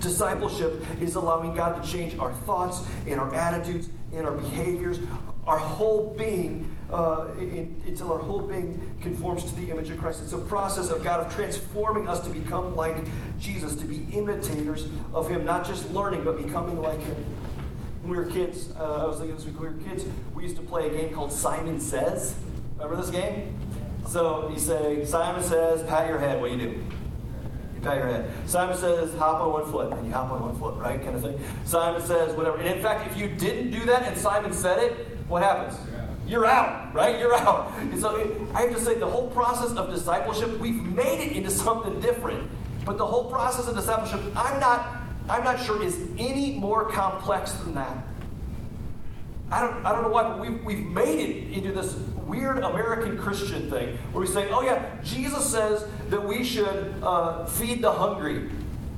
Discipleship 0.00 0.84
is 1.00 1.14
allowing 1.14 1.54
God 1.54 1.82
to 1.82 1.88
change 1.90 2.18
our 2.18 2.32
thoughts 2.32 2.84
and 3.06 3.18
our 3.18 3.34
attitudes 3.34 3.88
and 4.12 4.26
our 4.26 4.32
behaviors, 4.32 4.98
our 5.46 5.58
whole 5.58 6.14
being, 6.18 6.76
uh, 6.92 7.28
until 7.38 8.12
our 8.12 8.18
whole 8.18 8.42
being 8.42 8.96
conforms 9.00 9.44
to 9.44 9.54
the 9.56 9.70
image 9.70 9.90
of 9.90 9.98
Christ. 9.98 10.22
It's 10.22 10.32
a 10.32 10.38
process 10.38 10.90
of 10.90 11.02
God 11.02 11.26
of 11.26 11.34
transforming 11.34 12.08
us 12.08 12.20
to 12.20 12.30
become 12.30 12.76
like 12.76 12.96
Jesus, 13.38 13.74
to 13.76 13.84
be 13.84 14.06
imitators 14.12 14.88
of 15.14 15.28
Him, 15.28 15.44
not 15.44 15.66
just 15.66 15.90
learning, 15.90 16.24
but 16.24 16.42
becoming 16.42 16.80
like 16.80 17.00
Him. 17.00 17.16
When 18.02 18.10
we 18.10 18.16
were 18.16 18.30
kids, 18.30 18.72
uh, 18.78 19.04
I 19.04 19.06
was 19.06 19.18
thinking 19.18 19.36
this 19.36 19.44
week, 19.46 19.58
when 19.58 19.76
we 19.76 19.82
were 19.82 19.88
kids, 19.88 20.04
we 20.34 20.42
used 20.42 20.56
to 20.56 20.62
play 20.62 20.88
a 20.88 20.90
game 20.90 21.14
called 21.14 21.32
Simon 21.32 21.80
Says. 21.80 22.34
Remember 22.76 22.96
this 22.96 23.10
game? 23.10 23.56
So 24.08 24.50
you 24.50 24.58
say, 24.58 25.04
Simon 25.04 25.42
says, 25.42 25.82
pat 25.84 26.08
your 26.08 26.18
head. 26.18 26.40
What 26.40 26.50
do 26.50 26.56
you 26.56 26.70
do? 26.70 26.84
You 27.76 27.80
pat 27.80 27.96
your 27.96 28.08
head. 28.08 28.30
Simon 28.46 28.76
says, 28.76 29.14
hop 29.14 29.40
on 29.40 29.52
one 29.52 29.70
foot. 29.70 29.92
And 29.92 30.06
you 30.06 30.12
hop 30.12 30.30
on 30.32 30.42
one 30.42 30.58
foot, 30.58 30.74
right? 30.76 31.00
Kind 31.00 31.14
of 31.14 31.22
thing. 31.22 31.38
Simon 31.64 32.02
says, 32.02 32.36
whatever. 32.36 32.58
And 32.58 32.68
in 32.68 32.82
fact, 32.82 33.10
if 33.10 33.16
you 33.16 33.28
didn't 33.28 33.70
do 33.70 33.86
that 33.86 34.02
and 34.02 34.18
Simon 34.18 34.52
said 34.52 34.78
it, 34.78 34.92
what 35.28 35.42
happens? 35.42 35.78
You're 36.32 36.46
out, 36.46 36.94
right? 36.94 37.20
You're 37.20 37.34
out. 37.34 37.74
And 37.78 38.00
so 38.00 38.16
it, 38.16 38.34
I 38.54 38.62
have 38.62 38.70
to 38.70 38.80
say, 38.80 38.94
the 38.94 39.06
whole 39.06 39.28
process 39.28 39.76
of 39.76 39.90
discipleship, 39.90 40.58
we've 40.58 40.82
made 40.82 41.20
it 41.20 41.36
into 41.36 41.50
something 41.50 42.00
different. 42.00 42.50
But 42.86 42.96
the 42.96 43.04
whole 43.04 43.30
process 43.30 43.68
of 43.68 43.76
discipleship, 43.76 44.18
I'm 44.34 44.58
not, 44.58 44.96
I'm 45.28 45.44
not 45.44 45.62
sure 45.62 45.82
is 45.82 45.94
any 46.16 46.58
more 46.58 46.88
complex 46.88 47.52
than 47.52 47.74
that. 47.74 47.98
I 49.50 49.60
don't, 49.60 49.84
I 49.84 49.92
don't 49.92 50.04
know 50.04 50.08
why, 50.08 50.22
but 50.22 50.40
we've, 50.40 50.64
we've 50.64 50.86
made 50.86 51.20
it 51.20 51.52
into 51.52 51.70
this 51.70 51.92
weird 52.26 52.64
American 52.64 53.18
Christian 53.18 53.68
thing 53.68 53.98
where 54.12 54.22
we 54.22 54.26
say, 54.26 54.48
oh 54.52 54.62
yeah, 54.62 54.86
Jesus 55.04 55.44
says 55.44 55.86
that 56.08 56.24
we 56.24 56.44
should 56.44 56.94
uh, 57.02 57.44
feed 57.44 57.82
the 57.82 57.92
hungry. 57.92 58.48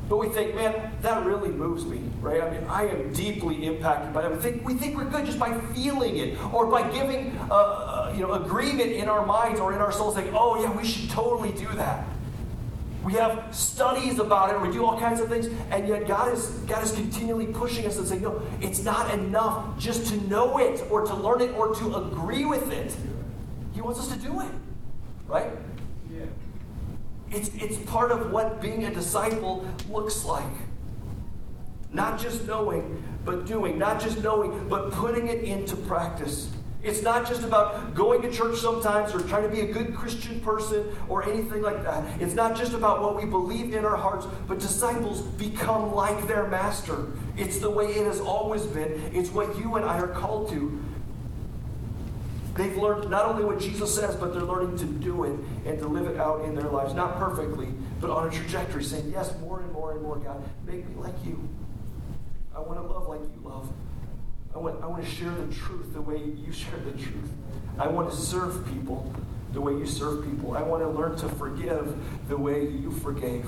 But 0.08 0.18
we 0.18 0.28
think, 0.28 0.54
man, 0.54 0.92
that 1.00 1.24
really 1.24 1.48
moves 1.48 1.86
me, 1.86 2.02
right? 2.20 2.42
I 2.42 2.50
mean, 2.50 2.64
I 2.68 2.88
am 2.88 3.12
deeply 3.12 3.66
impacted 3.66 4.12
by 4.12 4.22
that. 4.22 4.32
We 4.32 4.36
think, 4.38 4.64
we 4.64 4.74
think 4.74 4.96
we're 4.96 5.08
good 5.08 5.24
just 5.24 5.38
by 5.38 5.58
feeling 5.74 6.18
it 6.18 6.38
or 6.52 6.66
by 6.66 6.90
giving 6.90 7.38
uh, 7.50 7.54
uh, 7.54 8.12
you 8.14 8.20
know, 8.20 8.32
agreement 8.32 8.92
in 8.92 9.08
our 9.08 9.24
minds 9.24 9.60
or 9.60 9.72
in 9.72 9.80
our 9.80 9.92
souls, 9.92 10.16
saying, 10.16 10.30
oh 10.34 10.60
yeah, 10.60 10.70
we 10.76 10.84
should 10.84 11.08
totally 11.08 11.52
do 11.52 11.66
that. 11.76 12.04
We 13.02 13.14
have 13.14 13.54
studies 13.54 14.18
about 14.18 14.54
it, 14.54 14.60
we 14.60 14.72
do 14.72 14.84
all 14.84 14.98
kinds 14.98 15.20
of 15.20 15.28
things, 15.28 15.46
and 15.70 15.86
yet 15.86 16.06
God 16.06 16.32
is, 16.32 16.48
God 16.66 16.82
is 16.82 16.92
continually 16.92 17.46
pushing 17.46 17.86
us 17.86 17.98
and 17.98 18.06
saying, 18.06 18.22
no, 18.22 18.42
it's 18.62 18.82
not 18.82 19.12
enough 19.12 19.78
just 19.78 20.06
to 20.10 20.16
know 20.28 20.58
it 20.58 20.82
or 20.90 21.04
to 21.06 21.14
learn 21.14 21.42
it 21.42 21.52
or 21.54 21.74
to 21.74 21.96
agree 21.96 22.46
with 22.46 22.72
it. 22.72 22.96
He 23.74 23.82
wants 23.82 24.00
us 24.00 24.08
to 24.08 24.18
do 24.18 24.40
it, 24.40 24.50
right? 25.26 25.50
It's, 27.34 27.50
it's 27.54 27.76
part 27.90 28.12
of 28.12 28.30
what 28.30 28.60
being 28.60 28.84
a 28.84 28.94
disciple 28.94 29.66
looks 29.90 30.24
like. 30.24 30.44
Not 31.92 32.18
just 32.18 32.46
knowing, 32.46 33.02
but 33.24 33.46
doing. 33.46 33.78
Not 33.78 34.00
just 34.00 34.22
knowing, 34.22 34.68
but 34.68 34.92
putting 34.92 35.28
it 35.28 35.42
into 35.42 35.76
practice. 35.76 36.50
It's 36.84 37.02
not 37.02 37.26
just 37.26 37.42
about 37.42 37.94
going 37.94 38.20
to 38.22 38.30
church 38.30 38.58
sometimes 38.58 39.14
or 39.14 39.20
trying 39.20 39.44
to 39.44 39.48
be 39.48 39.62
a 39.62 39.72
good 39.72 39.94
Christian 39.94 40.38
person 40.40 40.84
or 41.08 41.24
anything 41.24 41.62
like 41.62 41.82
that. 41.82 42.20
It's 42.20 42.34
not 42.34 42.54
just 42.54 42.74
about 42.74 43.00
what 43.00 43.16
we 43.16 43.24
believe 43.24 43.74
in 43.74 43.86
our 43.86 43.96
hearts, 43.96 44.26
but 44.46 44.58
disciples 44.58 45.22
become 45.22 45.94
like 45.94 46.28
their 46.28 46.46
master. 46.46 47.06
It's 47.38 47.58
the 47.58 47.70
way 47.70 47.86
it 47.86 48.06
has 48.06 48.20
always 48.20 48.66
been. 48.66 49.10
It's 49.14 49.30
what 49.30 49.58
you 49.58 49.76
and 49.76 49.84
I 49.84 49.98
are 49.98 50.08
called 50.08 50.50
to. 50.50 50.78
They've 52.54 52.76
learned 52.76 53.10
not 53.10 53.26
only 53.26 53.44
what 53.44 53.58
Jesus 53.58 53.94
says, 53.94 54.14
but 54.16 54.32
they're 54.32 54.42
learning 54.42 54.78
to 54.78 54.84
do 54.84 55.24
it 55.24 55.38
and 55.66 55.78
to 55.80 55.88
live 55.88 56.06
it 56.06 56.18
out 56.18 56.44
in 56.44 56.54
their 56.54 56.68
lives. 56.68 56.94
Not 56.94 57.18
perfectly, 57.18 57.68
but 58.00 58.10
on 58.10 58.28
a 58.28 58.30
trajectory, 58.30 58.84
saying, 58.84 59.10
Yes, 59.12 59.34
more 59.40 59.60
and 59.60 59.72
more 59.72 59.92
and 59.92 60.02
more, 60.02 60.16
God, 60.16 60.42
make 60.64 60.88
me 60.88 60.94
like 60.96 61.14
you. 61.24 61.48
I 62.54 62.60
want 62.60 62.80
to 62.80 62.86
love 62.86 63.08
like 63.08 63.20
you 63.20 63.48
love. 63.48 63.72
I 64.54 64.58
want, 64.58 64.82
I 64.84 64.86
want 64.86 65.04
to 65.04 65.10
share 65.10 65.32
the 65.32 65.52
truth 65.52 65.92
the 65.92 66.00
way 66.00 66.18
you 66.18 66.52
share 66.52 66.78
the 66.78 66.92
truth. 66.92 67.30
I 67.76 67.88
want 67.88 68.10
to 68.10 68.16
serve 68.16 68.64
people 68.68 69.12
the 69.54 69.60
way 69.60 69.72
you 69.72 69.86
serve 69.86 70.24
people. 70.24 70.56
I 70.56 70.62
want 70.62 70.82
to 70.82 70.88
learn 70.88 71.16
to 71.18 71.28
forgive 71.28 71.96
the 72.28 72.36
way 72.36 72.66
you 72.66 72.90
forgave. 72.90 73.46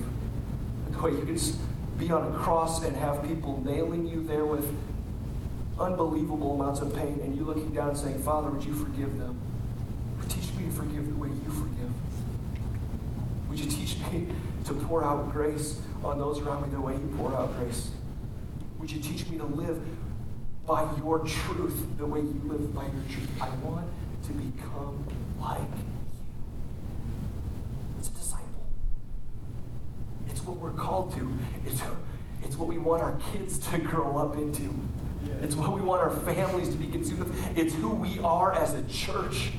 The 0.92 0.99
way 1.03 1.11
you 1.11 1.27
can 1.27 1.38
be 1.99 2.11
on 2.12 2.33
a 2.33 2.38
cross 2.38 2.85
and 2.85 2.97
have 2.97 3.27
people 3.27 3.61
nailing 3.64 4.07
you 4.07 4.23
there 4.23 4.47
with 4.47 4.73
unbelievable 5.79 6.61
amounts 6.61 6.81
of 6.81 6.95
pain, 6.95 7.21
and 7.23 7.37
you 7.37 7.45
looking 7.45 7.73
down 7.73 7.91
and 7.91 7.99
saying, 7.99 8.23
Father, 8.23 8.51
would 8.51 8.65
you 8.65 8.75
forgive 8.75 9.19
them? 9.19 9.39
Teach 10.29 10.53
me 10.55 10.67
to 10.67 10.73
forgive 10.73 11.07
the 11.07 11.15
way 11.15 11.29
you 11.29 11.51
forgive. 11.51 11.91
Would 13.49 13.59
you 13.59 13.71
teach 13.71 13.99
me 14.11 14.29
to 14.65 14.75
pour 14.75 15.05
out 15.05 15.33
grace 15.33 15.81
on 16.03 16.19
those 16.19 16.41
around 16.41 16.62
me 16.62 16.69
the 16.71 16.81
way 16.81 16.95
you 16.95 17.15
pour 17.17 17.35
out 17.35 17.57
grace? 17.59 17.91
Would 18.79 18.91
you 18.91 19.01
teach 19.01 19.29
me 19.29 19.39
to 19.39 19.45
live 19.45 19.81
by 20.67 20.85
your 20.99 21.21
truth 21.21 21.97
the 21.97 22.05
way 22.05 22.21
you 22.21 22.41
live 22.45 22.75
by 22.75 22.83
your 22.83 23.05
truth. 23.09 23.31
I 23.41 23.49
want 23.65 23.87
to 24.25 24.33
become 24.33 25.07
like 25.41 25.61
you. 25.61 25.85
It's 27.99 28.09
a 28.09 28.12
disciple. 28.12 28.67
It's 30.29 30.43
what 30.43 30.57
we're 30.57 30.73
called 30.73 31.15
to. 31.15 31.39
It's, 31.65 31.81
it's 32.43 32.57
what 32.57 32.69
we 32.69 32.79
want 32.79 33.03
our 33.03 33.17
kids 33.33 33.59
to 33.71 33.79
grow 33.79 34.19
up 34.19 34.37
into. 34.37 34.75
It's 35.43 35.55
what 35.55 35.73
we 35.75 35.81
want 35.81 36.03
our 36.03 36.11
families 36.11 36.69
to 36.71 36.77
be 36.77 36.87
consumed 36.87 37.21
with. 37.21 37.59
It's 37.59 37.75
who 37.75 37.91
we 37.91 38.19
are 38.21 38.53
as 38.53 38.75
a 38.75 38.83
church. 38.85 39.53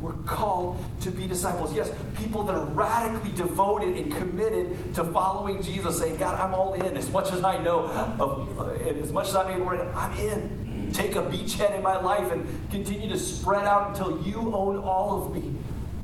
We're 0.00 0.12
called 0.24 0.84
to 1.00 1.10
be 1.10 1.26
disciples. 1.26 1.74
Yes, 1.74 1.90
people 2.16 2.42
that 2.44 2.54
are 2.54 2.66
radically 2.66 3.32
devoted 3.32 3.96
and 3.96 4.14
committed 4.14 4.94
to 4.96 5.04
following 5.04 5.62
Jesus, 5.62 5.98
saying, 5.98 6.16
God, 6.16 6.38
I'm 6.38 6.52
all 6.54 6.74
in. 6.74 6.96
As 6.96 7.10
much 7.10 7.32
as 7.32 7.42
I 7.42 7.62
know, 7.62 7.86
of, 8.18 8.60
uh, 8.60 8.64
as 8.72 9.12
much 9.12 9.28
as 9.28 9.36
I'm 9.36 9.50
able, 9.50 9.70
I'm 9.70 10.18
in. 10.18 10.90
Take 10.92 11.16
a 11.16 11.22
beachhead 11.22 11.74
in 11.74 11.82
my 11.82 11.98
life 11.98 12.30
and 12.30 12.46
continue 12.70 13.08
to 13.08 13.18
spread 13.18 13.64
out 13.64 13.90
until 13.90 14.20
you 14.22 14.54
own 14.54 14.78
all 14.78 15.24
of 15.24 15.34
me. 15.34 15.54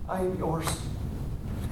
I 0.09 0.21
am 0.21 0.39
yours. 0.39 0.67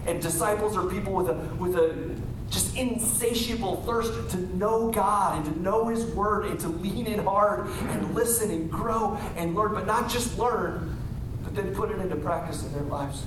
And 0.06 0.22
disciples 0.22 0.76
are 0.76 0.86
people 0.86 1.12
with 1.14 1.28
a 1.28 1.34
with 1.56 1.74
a 1.76 2.14
just 2.50 2.76
insatiable 2.76 3.82
thirst 3.82 4.30
to 4.30 4.56
know 4.56 4.90
God 4.90 5.36
and 5.36 5.54
to 5.54 5.62
know 5.62 5.88
His 5.88 6.04
Word 6.06 6.46
and 6.46 6.58
to 6.60 6.68
lean 6.68 7.06
in 7.06 7.18
hard 7.20 7.68
and 7.68 8.14
listen 8.14 8.50
and 8.50 8.70
grow 8.70 9.18
and 9.36 9.54
learn, 9.54 9.74
but 9.74 9.86
not 9.86 10.08
just 10.08 10.38
learn, 10.38 10.96
but 11.44 11.54
then 11.54 11.74
put 11.74 11.90
it 11.90 11.98
into 11.98 12.16
practice 12.16 12.64
in 12.64 12.72
their 12.72 12.82
lives 12.82 13.24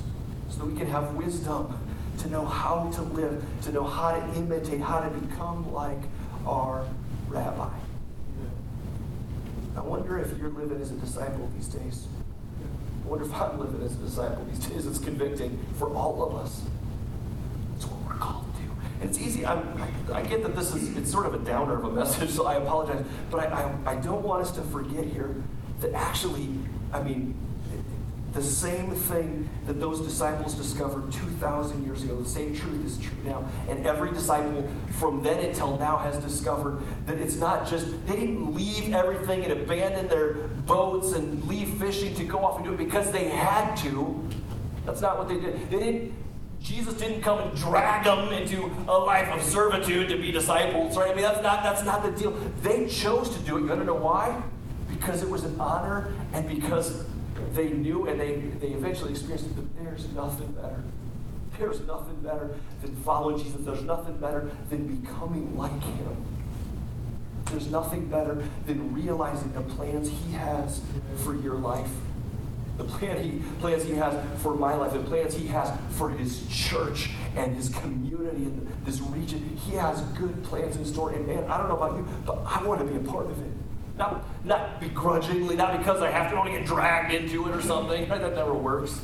so 0.50 0.60
that 0.60 0.66
we 0.66 0.76
can 0.76 0.88
have 0.88 1.14
wisdom 1.16 1.78
to 2.20 2.30
know 2.30 2.46
how 2.46 2.90
to 2.92 3.02
live, 3.02 3.44
to 3.64 3.72
know 3.72 3.84
how 3.84 4.12
to 4.12 4.36
imitate, 4.36 4.82
how 4.82 5.00
to 5.00 5.10
become 5.10 5.72
like 5.74 6.00
our 6.46 6.86
rabbi. 7.30 7.70
I 9.76 9.80
wonder 9.82 10.20
if 10.20 10.38
you're 10.38 10.50
living 10.50 10.82
as 10.82 10.92
a 10.92 10.96
disciple 10.96 11.50
these 11.56 11.68
days. 11.68 12.08
I 13.06 13.08
wonder 13.08 13.26
if 13.26 13.34
I'm 13.34 13.60
living 13.60 13.82
as 13.84 13.94
a 13.94 13.98
disciple 13.98 14.46
these 14.46 14.60
days. 14.68 14.86
It's 14.86 15.00
convicting 15.00 15.58
for 15.78 15.94
all 15.96 16.22
of 16.24 16.36
us. 16.36 16.62
It's 17.76 17.86
what 17.86 18.02
we're 18.06 18.20
called 18.20 18.46
to. 18.56 18.62
And 18.62 18.91
it's 19.02 19.20
easy. 19.20 19.46
i 19.46 19.62
I, 20.14 20.22
get 20.22 20.44
that 20.44 20.56
this 20.56 20.74
is 20.76 20.96
it's 20.98 21.12
sort 21.12 21.26
of 21.26 21.34
a 21.34 21.40
downer 21.40 21.76
of 21.76 21.86
a 21.86 21.92
message, 22.02 22.30
so 22.30 22.46
I 22.46 22.56
apologize. 22.56 23.06
But 23.30 23.52
I, 23.52 23.72
I, 23.86 23.92
I 23.94 23.96
don't 23.96 24.24
want 24.24 24.44
us 24.44 24.52
to 24.52 24.62
forget 24.62 25.06
here 25.06 25.36
that 25.82 25.94
actually, 25.94 26.50
I 26.94 27.02
mean, 27.02 27.36
the 28.34 28.42
same 28.42 28.92
thing 28.92 29.50
that 29.66 29.80
those 29.80 30.00
disciples 30.00 30.54
discovered 30.54 31.12
2,000 31.12 31.86
years 31.86 32.04
ago, 32.04 32.16
the 32.16 32.30
same 32.30 32.56
truth 32.56 32.86
is 32.86 32.98
true 32.98 33.18
now. 33.26 33.46
And 33.68 33.86
every 33.86 34.12
disciple 34.12 34.70
from 35.00 35.22
then 35.22 35.44
until 35.44 35.78
now 35.78 35.98
has 35.98 36.18
discovered 36.24 36.82
that 37.08 37.18
it's 37.18 37.36
not 37.36 37.68
just, 37.68 37.88
they 38.08 38.16
didn't 38.16 38.56
leave 38.56 38.94
everything 38.94 39.44
and 39.44 39.52
abandon 39.52 40.08
their 40.08 40.34
boats 40.66 41.12
and 41.12 41.44
leave 41.46 41.70
fishing 41.78 42.16
to 42.16 42.24
go 42.24 42.40
off 42.40 42.56
and 42.58 42.66
do 42.66 42.74
it 42.74 42.78
because 42.78 43.12
they 43.12 43.28
had 43.28 43.76
to. 43.78 44.26
That's 44.86 45.02
not 45.02 45.18
what 45.18 45.28
they 45.28 45.40
did. 45.40 45.70
They 45.70 45.80
didn't, 45.80 46.14
Jesus 46.62 46.94
didn't 46.94 47.22
come 47.22 47.40
and 47.40 47.58
drag 47.58 48.04
them 48.04 48.32
into 48.32 48.72
a 48.88 48.98
life 48.98 49.28
of 49.30 49.42
servitude 49.42 50.10
to 50.10 50.18
be 50.18 50.32
disciples, 50.32 50.96
right? 50.96 51.12
I 51.12 51.14
mean, 51.16 51.24
that's 51.24 51.42
not, 51.42 51.64
that's 51.64 51.84
not 51.84 52.04
the 52.04 52.12
deal. 52.12 52.32
They 52.62 52.88
chose 52.88 53.30
to 53.36 53.40
do 53.40 53.58
it. 53.58 53.62
You 53.62 53.68
want 53.68 53.82
to 53.82 53.86
know 53.86 53.96
why? 53.96 54.42
Because 54.90 55.24
it 55.24 55.30
was 55.30 55.44
an 55.44 55.60
honor 55.60 56.14
and 56.34 56.48
because 56.48 57.04
they 57.54 57.70
knew 57.72 58.08
and 58.08 58.20
they, 58.20 58.36
they 58.36 58.68
eventually 58.68 59.12
experienced 59.12 59.56
that 59.56 59.84
there's 59.84 60.08
nothing 60.10 60.52
better. 60.52 60.84
There's 61.58 61.82
nothing 61.82 62.16
better 62.22 62.56
than 62.82 62.96
following 62.98 63.44
Jesus. 63.44 63.62
There's 63.66 63.84
nothing 63.84 64.18
better 64.18 64.52
than 64.70 64.96
becoming 64.96 65.58
like 65.58 65.82
him. 65.82 66.26
There's 67.46 67.68
nothing 67.68 68.06
better 68.08 68.44
than 68.66 68.94
realizing 68.94 69.52
the 69.54 69.62
plans 69.62 70.10
he 70.10 70.34
has 70.34 70.82
for 71.24 71.36
your 71.36 71.56
life. 71.56 71.90
The 72.78 72.84
plan 72.86 73.22
he, 73.24 73.40
plans 73.60 73.84
he 73.84 73.94
has 73.94 74.16
for 74.42 74.56
my 74.56 74.76
life, 74.76 74.94
the 74.94 75.00
plans 75.00 75.36
he 75.36 75.48
has 75.48 75.72
for 75.92 76.10
his 76.10 76.48
church 76.50 77.12
and 77.36 77.56
his 77.56 77.70
community 77.70 78.44
and 78.44 78.68
this 78.86 79.00
region. 79.02 79.58
He 79.66 79.76
has 79.76 80.02
good 80.18 80.44
plans 80.44 80.76
in 80.76 80.86
store. 80.86 81.12
And 81.12 81.28
man, 81.28 81.44
I 81.46 81.58
don't 81.58 81.70
know 81.70 81.78
about 81.78 81.98
you, 81.98 82.08
but 82.26 82.42
I 82.46 82.64
want 82.64 82.80
to 82.80 82.86
be 82.86 82.96
a 82.96 83.12
part 83.12 83.26
of 83.28 83.40
it. 83.40 83.52
Not, 83.98 84.24
not 84.46 84.80
begrudgingly, 84.80 85.56
not 85.56 85.78
because 85.78 86.02
I 86.02 86.10
have 86.10 86.32
to 86.32 86.38
want 86.38 86.52
to 86.52 86.58
get 86.58 86.66
dragged 86.66 87.14
into 87.14 87.48
it 87.48 87.56
or 87.56 87.62
something. 87.62 88.08
That 88.10 88.36
never 88.36 88.54
works. 88.54 89.02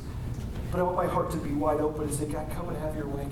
But 0.72 0.80
I 0.80 0.84
want 0.84 0.96
my 0.96 1.08
heart 1.08 1.32
to 1.32 1.38
be 1.38 1.52
wide 1.52 1.80
open 1.80 2.04
and 2.04 2.14
say, 2.14 2.26
God, 2.26 2.50
come 2.52 2.70
and 2.70 2.78
have 2.78 2.96
your 2.96 3.08
way 3.08 3.26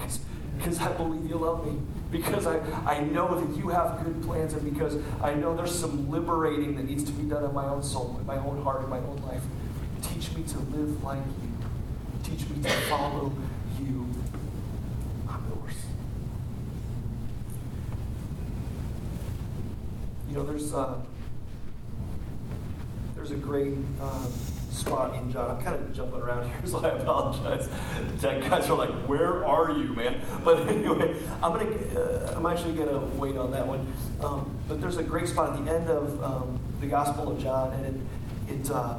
because 0.58 0.80
I 0.80 0.91
believe 0.93 1.30
you 1.30 1.38
love 1.38 1.65
me. 1.65 1.80
Because 2.12 2.45
I, 2.48 2.60
I 2.86 3.00
know 3.02 3.39
that 3.39 3.58
you 3.58 3.69
have 3.69 4.04
good 4.04 4.21
plans 4.24 4.54
and 4.54 4.74
because 4.74 4.98
I 5.21 5.34
know 5.34 5.56
there's 5.56 5.78
some 5.78 6.10
liberating 6.10 6.76
that 6.78 6.86
needs 6.86 7.04
to 7.04 7.12
be 7.12 7.28
done 7.28 7.43
in 7.43 7.54
my 7.54 7.65
own 7.65 7.84
soul, 7.84 8.15
in 8.19 8.26
my 8.26 8.38
own 8.38 8.63
heart, 8.63 8.84
in 8.84 8.89
my 8.89 9.00
own 9.00 9.21
life. 9.28 9.41
Teach 10.15 10.32
me 10.32 10.43
to 10.43 10.60
live 10.60 11.04
like 11.04 11.17
you. 11.17 11.51
Teach 12.23 12.47
me 12.49 12.63
to 12.63 12.69
follow 12.88 13.34
you. 13.78 14.08
I'm 15.28 15.43
yours. 15.49 15.75
You 20.30 20.36
know, 20.38 20.43
there's 20.43 20.73
uh, 20.73 21.01
there's 23.13 23.32
a 23.32 23.36
great 23.36 23.73
uh, 24.01 24.25
spot 24.71 25.15
in 25.15 25.34
John. 25.34 25.51
I'm 25.51 25.62
kind 25.62 25.75
of 25.75 25.93
jumping 25.93 26.21
around 26.21 26.47
here, 26.47 26.56
so 26.63 26.80
I 26.80 26.91
apologize. 26.91 27.67
The 28.13 28.17
Tech 28.17 28.49
guys 28.49 28.69
are 28.69 28.78
like, 28.78 28.91
"Where 29.10 29.45
are 29.45 29.71
you, 29.71 29.93
man?" 29.95 30.21
But 30.45 30.65
anyway, 30.69 31.13
I'm 31.43 31.51
gonna. 31.51 31.65
Uh, 31.65 32.36
I'm 32.38 32.45
actually 32.45 32.75
gonna 32.75 32.99
wait 33.17 33.36
on 33.36 33.51
that 33.51 33.67
one. 33.67 33.86
Um, 34.23 34.58
but 34.69 34.80
there's 34.80 34.95
a 34.95 35.04
great 35.04 35.28
spot 35.28 35.58
at 35.60 35.65
the 35.65 35.73
end 35.73 35.89
of 35.89 36.23
um, 36.23 36.58
the 36.80 36.88
Gospel 36.88 37.34
of 37.34 37.43
John, 37.43 37.73
and 37.73 37.86
it 38.47 38.56
it. 38.56 38.71
Uh, 38.71 38.95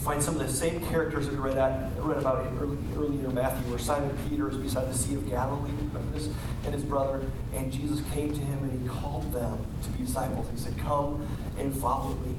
find 0.00 0.22
some 0.22 0.40
of 0.40 0.46
the 0.46 0.52
same 0.52 0.80
characters 0.88 1.26
that 1.26 1.34
we 1.34 1.40
read, 1.40 1.58
at, 1.58 1.90
read 1.98 2.18
about 2.18 2.46
in 2.46 2.58
early, 2.58 2.78
earlier 2.96 3.28
Matthew, 3.28 3.70
where 3.70 3.78
Simon 3.78 4.16
Peter 4.28 4.48
is 4.48 4.56
beside 4.56 4.90
the 4.90 4.96
Sea 4.96 5.14
of 5.14 5.28
Galilee, 5.28 5.70
this, 6.12 6.28
and 6.64 6.74
his 6.74 6.82
brother, 6.82 7.22
and 7.54 7.72
Jesus 7.72 8.00
came 8.12 8.32
to 8.32 8.40
him 8.40 8.58
and 8.64 8.82
he 8.82 8.88
called 8.88 9.32
them 9.32 9.64
to 9.82 9.88
be 9.90 10.04
disciples. 10.04 10.46
He 10.52 10.58
said, 10.58 10.76
"Come 10.78 11.26
and 11.58 11.74
follow 11.74 12.14
me." 12.26 12.34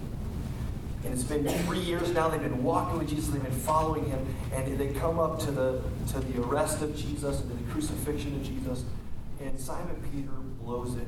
And 1.04 1.14
it's 1.14 1.24
been 1.24 1.48
three 1.66 1.80
years 1.80 2.12
now. 2.12 2.30
They've 2.30 2.42
been 2.42 2.64
walking 2.64 3.00
with 3.00 3.10
Jesus. 3.10 3.30
They've 3.30 3.42
been 3.42 3.52
following 3.52 4.06
him. 4.06 4.24
And 4.54 4.78
they 4.78 4.90
come 4.94 5.20
up 5.20 5.40
to 5.40 5.52
the, 5.52 5.82
to 6.10 6.20
the 6.20 6.44
arrest 6.44 6.84
of 6.84 6.96
Jesus 6.96 7.42
and 7.42 7.50
to 7.50 7.58
the 7.58 7.72
crucifixion 7.72 8.36
of 8.36 8.44
Jesus. 8.44 8.84
And 9.40 9.60
Simon 9.60 9.96
Peter 10.12 10.30
blows 10.62 10.96
it. 10.96 11.08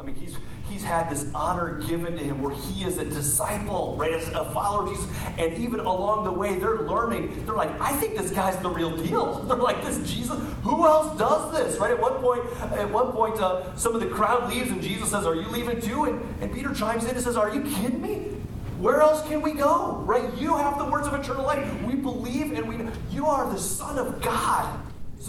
I 0.00 0.02
mean, 0.02 0.14
he's, 0.14 0.34
he's 0.70 0.82
had 0.82 1.10
this 1.10 1.30
honor 1.34 1.78
given 1.86 2.16
to 2.16 2.24
him 2.24 2.40
where 2.40 2.54
he 2.54 2.84
is 2.84 2.96
a 2.96 3.04
disciple, 3.04 3.96
right? 3.98 4.12
As 4.12 4.28
a 4.28 4.46
follower 4.46 4.86
of 4.86 4.96
Jesus. 4.96 5.10
And 5.36 5.58
even 5.58 5.80
along 5.80 6.24
the 6.24 6.32
way, 6.32 6.58
they're 6.58 6.80
learning. 6.80 7.44
They're 7.44 7.54
like, 7.54 7.78
I 7.78 7.92
think 7.96 8.16
this 8.16 8.30
guy's 8.30 8.56
the 8.62 8.70
real 8.70 8.96
deal. 8.96 9.42
They're 9.50 9.58
like, 9.58 9.84
this 9.84 9.98
Jesus, 10.10 10.38
who 10.62 10.86
else 10.86 11.18
does 11.18 11.52
this, 11.52 11.78
right? 11.78 11.90
At 11.90 12.00
one 12.00 12.14
point, 12.14 12.44
at 12.72 12.90
one 12.90 13.12
point, 13.12 13.38
uh, 13.40 13.76
some 13.76 13.94
of 13.94 14.00
the 14.00 14.06
crowd 14.06 14.50
leaves 14.50 14.70
and 14.70 14.80
Jesus 14.80 15.10
says, 15.10 15.26
Are 15.26 15.34
you 15.34 15.48
leaving 15.48 15.80
too? 15.80 16.04
And, 16.04 16.42
and 16.42 16.52
Peter 16.52 16.72
chimes 16.72 17.04
in 17.04 17.10
and 17.10 17.20
says, 17.20 17.36
Are 17.36 17.54
you 17.54 17.62
kidding 17.62 18.00
me? 18.00 18.36
Where 18.78 19.02
else 19.02 19.26
can 19.28 19.42
we 19.42 19.52
go? 19.52 19.96
Right? 20.06 20.32
You 20.38 20.56
have 20.56 20.78
the 20.78 20.86
words 20.86 21.06
of 21.06 21.12
eternal 21.12 21.44
life. 21.44 21.82
We 21.82 21.94
believe 21.94 22.52
and 22.52 22.66
we 22.66 22.86
you 23.10 23.26
are 23.26 23.50
the 23.52 23.58
Son 23.58 23.98
of 23.98 24.22
God. 24.22 24.80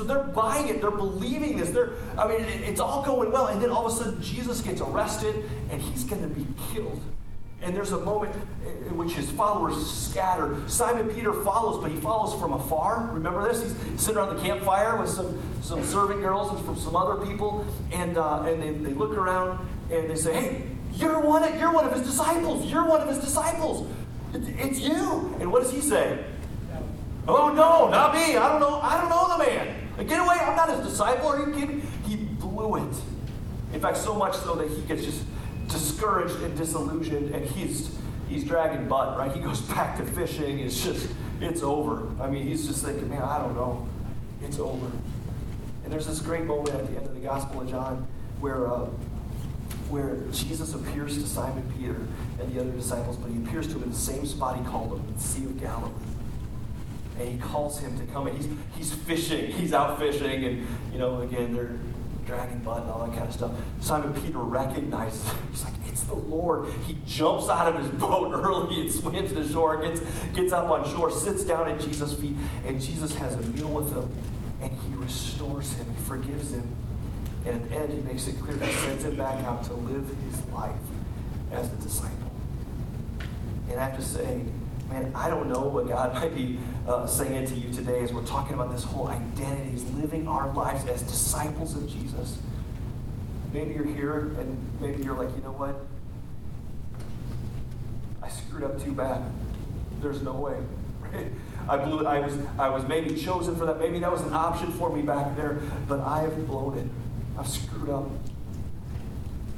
So 0.01 0.07
they're 0.07 0.23
buying 0.23 0.67
it, 0.67 0.81
they're 0.81 0.89
believing 0.89 1.57
this. 1.57 1.69
They're, 1.69 1.91
I 2.17 2.27
mean, 2.27 2.41
it's 2.41 2.79
all 2.79 3.05
going 3.05 3.31
well. 3.31 3.45
And 3.45 3.61
then 3.61 3.69
all 3.69 3.85
of 3.85 3.93
a 3.93 3.95
sudden, 3.95 4.19
Jesus 4.19 4.59
gets 4.59 4.81
arrested 4.81 5.47
and 5.69 5.79
he's 5.79 6.03
going 6.05 6.23
to 6.23 6.27
be 6.27 6.47
killed. 6.73 6.99
And 7.61 7.75
there's 7.75 7.91
a 7.91 7.99
moment 7.99 8.33
in 8.65 8.97
which 8.97 9.11
his 9.13 9.29
followers 9.29 9.77
scatter. 9.85 10.57
Simon 10.67 11.07
Peter 11.09 11.33
follows, 11.43 11.83
but 11.83 11.91
he 11.91 11.97
follows 11.97 12.33
from 12.41 12.53
afar. 12.53 13.11
Remember 13.13 13.47
this? 13.47 13.61
He's 13.61 14.01
sitting 14.01 14.17
around 14.17 14.35
the 14.35 14.41
campfire 14.41 14.99
with 14.99 15.07
some, 15.07 15.39
some 15.61 15.83
servant 15.83 16.21
girls 16.21 16.51
and 16.51 16.65
from 16.65 16.79
some 16.79 16.95
other 16.95 17.23
people. 17.23 17.63
And, 17.91 18.17
uh, 18.17 18.41
and 18.47 18.59
they, 18.59 18.71
they 18.71 18.95
look 18.95 19.15
around 19.15 19.59
and 19.91 20.09
they 20.09 20.15
say, 20.15 20.33
Hey, 20.33 20.63
you're 20.95 21.19
one, 21.19 21.43
of, 21.43 21.59
you're 21.59 21.71
one 21.71 21.85
of 21.85 21.93
his 21.93 22.07
disciples. 22.07 22.65
You're 22.71 22.87
one 22.87 23.01
of 23.01 23.07
his 23.07 23.19
disciples. 23.19 23.87
it's 24.33 24.79
you. 24.79 25.35
And 25.39 25.51
what 25.51 25.61
does 25.61 25.71
he 25.71 25.79
say? 25.79 26.25
Oh 27.27 27.53
no, 27.53 27.87
not 27.91 28.15
me. 28.15 28.35
I 28.35 28.49
don't 28.49 28.59
know. 28.59 28.79
I 28.81 28.99
don't 28.99 29.09
know 29.09 29.37
the 29.37 29.45
man. 29.45 29.80
Get 29.97 30.19
away. 30.19 30.37
I'm 30.41 30.55
not 30.55 30.69
his 30.69 30.87
disciple. 30.87 31.27
Are 31.27 31.39
you 31.39 31.53
kidding? 31.53 31.81
He 32.07 32.15
blew 32.15 32.75
it. 32.77 32.95
In 33.73 33.79
fact, 33.79 33.97
so 33.97 34.13
much 34.13 34.35
so 34.35 34.55
that 34.55 34.69
he 34.69 34.81
gets 34.83 35.05
just 35.05 35.23
discouraged 35.67 36.35
and 36.41 36.57
disillusioned, 36.57 37.33
and 37.33 37.45
he's 37.45 37.95
he's 38.27 38.43
dragging 38.43 38.87
butt. 38.87 39.17
Right? 39.17 39.31
He 39.31 39.39
goes 39.39 39.61
back 39.73 39.97
to 39.97 40.05
fishing. 40.05 40.59
It's 40.59 40.83
just 40.83 41.09
it's 41.39 41.61
over. 41.61 42.07
I 42.21 42.29
mean, 42.29 42.47
he's 42.47 42.67
just 42.67 42.83
thinking, 42.83 43.09
man, 43.09 43.21
I 43.21 43.39
don't 43.39 43.55
know. 43.55 43.87
It's 44.43 44.59
over. 44.59 44.87
And 45.83 45.91
there's 45.91 46.07
this 46.07 46.19
great 46.19 46.45
moment 46.45 46.75
at 46.75 46.87
the 46.87 46.97
end 46.97 47.05
of 47.05 47.13
the 47.13 47.21
Gospel 47.21 47.61
of 47.61 47.69
John 47.69 48.07
where. 48.39 48.71
Uh, 48.71 48.87
where 49.89 50.15
Jesus 50.31 50.73
appears 50.73 51.17
to 51.17 51.27
Simon 51.27 51.69
Peter 51.77 52.07
and 52.39 52.55
the 52.55 52.61
other 52.61 52.71
disciples, 52.71 53.17
but 53.17 53.29
he 53.29 53.37
appears 53.43 53.67
to 53.67 53.73
him 53.73 53.83
in 53.83 53.89
the 53.89 53.95
same 53.95 54.25
spot 54.25 54.57
he 54.57 54.63
called 54.63 54.93
him, 54.93 55.13
the 55.13 55.19
Sea 55.19 55.43
of 55.43 55.59
Galilee. 55.59 55.91
And 57.21 57.29
he 57.29 57.37
calls 57.37 57.79
him 57.79 57.99
to 57.99 58.05
come, 58.11 58.27
and 58.27 58.35
he's, 58.35 58.47
he's 58.75 58.93
fishing. 58.93 59.51
He's 59.61 59.73
out 59.73 59.99
fishing, 59.99 60.43
and, 60.43 60.67
you 60.91 60.97
know, 60.97 61.21
again, 61.21 61.53
they're 61.53 61.77
dragging 62.25 62.59
butt 62.59 62.81
and 62.81 62.89
all 62.89 63.05
that 63.05 63.15
kind 63.15 63.27
of 63.27 63.33
stuff. 63.33 63.51
Simon 63.79 64.13
Peter 64.21 64.39
recognizes 64.39 65.23
him. 65.27 65.37
He's 65.51 65.63
like, 65.63 65.73
it's 65.87 66.03
the 66.03 66.15
Lord. 66.15 66.67
He 66.87 66.97
jumps 67.05 67.47
out 67.49 67.75
of 67.75 67.81
his 67.81 67.89
boat 67.99 68.33
early 68.33 68.81
and 68.81 68.91
swims 68.91 69.33
to 69.33 69.47
shore, 69.47 69.81
gets, 69.81 70.01
gets 70.33 70.51
up 70.51 70.69
on 70.69 70.89
shore, 70.89 71.11
sits 71.11 71.43
down 71.43 71.69
at 71.69 71.79
Jesus' 71.79 72.13
feet, 72.19 72.35
and 72.65 72.81
Jesus 72.81 73.13
has 73.15 73.35
a 73.35 73.41
meal 73.41 73.69
with 73.69 73.93
him, 73.93 74.09
and 74.61 74.71
he 74.71 74.95
restores 74.95 75.73
him, 75.73 75.85
he 75.95 76.03
forgives 76.03 76.53
him, 76.53 76.75
and 77.45 77.55
at 77.55 77.69
the 77.69 77.75
end, 77.75 77.93
he 77.93 77.99
makes 78.01 78.27
it 78.27 78.39
clear 78.39 78.55
that 78.55 78.67
he 78.67 78.75
sends 78.75 79.03
him 79.03 79.15
back 79.15 79.43
out 79.45 79.63
to 79.65 79.73
live 79.73 80.07
his 80.25 80.45
life 80.47 80.75
as 81.51 81.71
a 81.71 81.75
disciple. 81.77 82.31
And 83.69 83.79
I 83.79 83.89
have 83.89 83.97
to 83.97 84.03
say, 84.03 84.41
man, 84.91 85.11
I 85.15 85.29
don't 85.29 85.47
know 85.47 85.61
what 85.61 85.87
God 85.87 86.13
might 86.21 86.35
be 86.35 86.59
uh, 86.87 87.07
saying 87.07 87.47
to 87.47 87.55
you 87.55 87.73
today 87.73 88.03
as 88.03 88.11
we're 88.13 88.25
talking 88.25 88.53
about 88.53 88.71
this 88.71 88.83
whole 88.83 89.07
identity, 89.07 89.77
living 89.95 90.27
our 90.27 90.53
lives 90.53 90.85
as 90.87 91.01
disciples 91.01 91.75
of 91.75 91.89
Jesus. 91.89 92.37
Maybe 93.53 93.73
you're 93.73 93.85
here 93.85 94.19
and 94.39 94.57
maybe 94.79 95.03
you're 95.03 95.15
like, 95.15 95.35
you 95.35 95.43
know 95.43 95.51
what? 95.51 95.75
I 98.21 98.29
screwed 98.29 98.63
up 98.63 98.81
too 98.81 98.91
bad. 98.91 99.23
There's 100.01 100.21
no 100.21 100.33
way. 100.33 100.57
I 101.69 101.77
blew 101.77 101.99
it. 101.99 102.05
I 102.05 102.19
was, 102.19 102.37
I 102.57 102.69
was 102.69 102.87
maybe 102.87 103.15
chosen 103.15 103.55
for 103.55 103.65
that. 103.65 103.79
Maybe 103.79 103.99
that 103.99 104.11
was 104.11 104.21
an 104.21 104.33
option 104.33 104.71
for 104.73 104.93
me 104.93 105.01
back 105.01 105.35
there, 105.35 105.59
but 105.87 105.99
I 105.99 106.21
have 106.21 106.47
blown 106.47 106.77
it. 106.77 106.87
I've 107.37 107.47
screwed 107.47 107.89
up. 107.89 108.09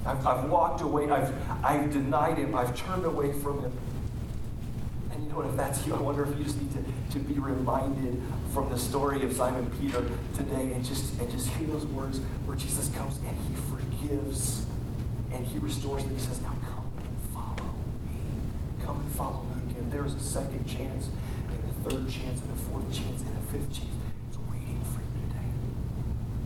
I've, 0.06 0.26
I've 0.26 0.50
walked 0.50 0.82
away. 0.82 1.10
I've, 1.10 1.34
I've 1.64 1.92
denied 1.94 2.38
him. 2.38 2.56
I've 2.56 2.76
turned 2.76 3.06
away 3.06 3.32
from 3.32 3.62
him. 3.62 3.72
Know 5.34 5.40
what? 5.40 5.50
If 5.50 5.58
that's 5.58 5.88
you, 5.88 5.96
I 5.96 6.00
wonder 6.00 6.30
if 6.30 6.38
you 6.38 6.44
just 6.44 6.62
need 6.62 6.70
to, 6.74 7.18
to 7.18 7.20
be 7.26 7.40
reminded 7.40 8.22
from 8.54 8.70
the 8.70 8.78
story 8.78 9.26
of 9.26 9.34
Simon 9.34 9.66
Peter 9.82 10.06
today 10.38 10.74
and 10.74 10.86
just, 10.86 11.20
and 11.20 11.28
just 11.32 11.50
hear 11.58 11.66
those 11.70 11.88
words 11.88 12.20
where 12.46 12.56
Jesus 12.56 12.94
comes 12.94 13.18
and 13.18 13.36
he 13.50 13.56
forgives 13.66 14.68
and 15.32 15.44
he 15.48 15.58
restores 15.58 16.04
and 16.04 16.12
he 16.12 16.20
says, 16.20 16.40
Now 16.42 16.54
come 16.70 16.86
and 17.02 17.18
follow 17.34 17.74
me. 18.06 18.86
Come 18.86 19.00
and 19.00 19.12
follow 19.16 19.42
me 19.58 19.72
again. 19.72 19.90
There 19.90 20.06
is 20.06 20.14
a 20.14 20.20
second 20.20 20.68
chance 20.68 21.10
and 21.50 21.58
a 21.66 21.90
third 21.90 22.06
chance 22.14 22.40
and 22.40 22.52
a 22.54 22.60
fourth 22.70 22.94
chance 22.94 23.22
and 23.26 23.34
a 23.34 23.42
fifth 23.50 23.74
chance 23.74 23.98
It's 24.30 24.38
waiting 24.54 24.86
for 24.94 25.02
you 25.02 25.18
today. 25.34 25.50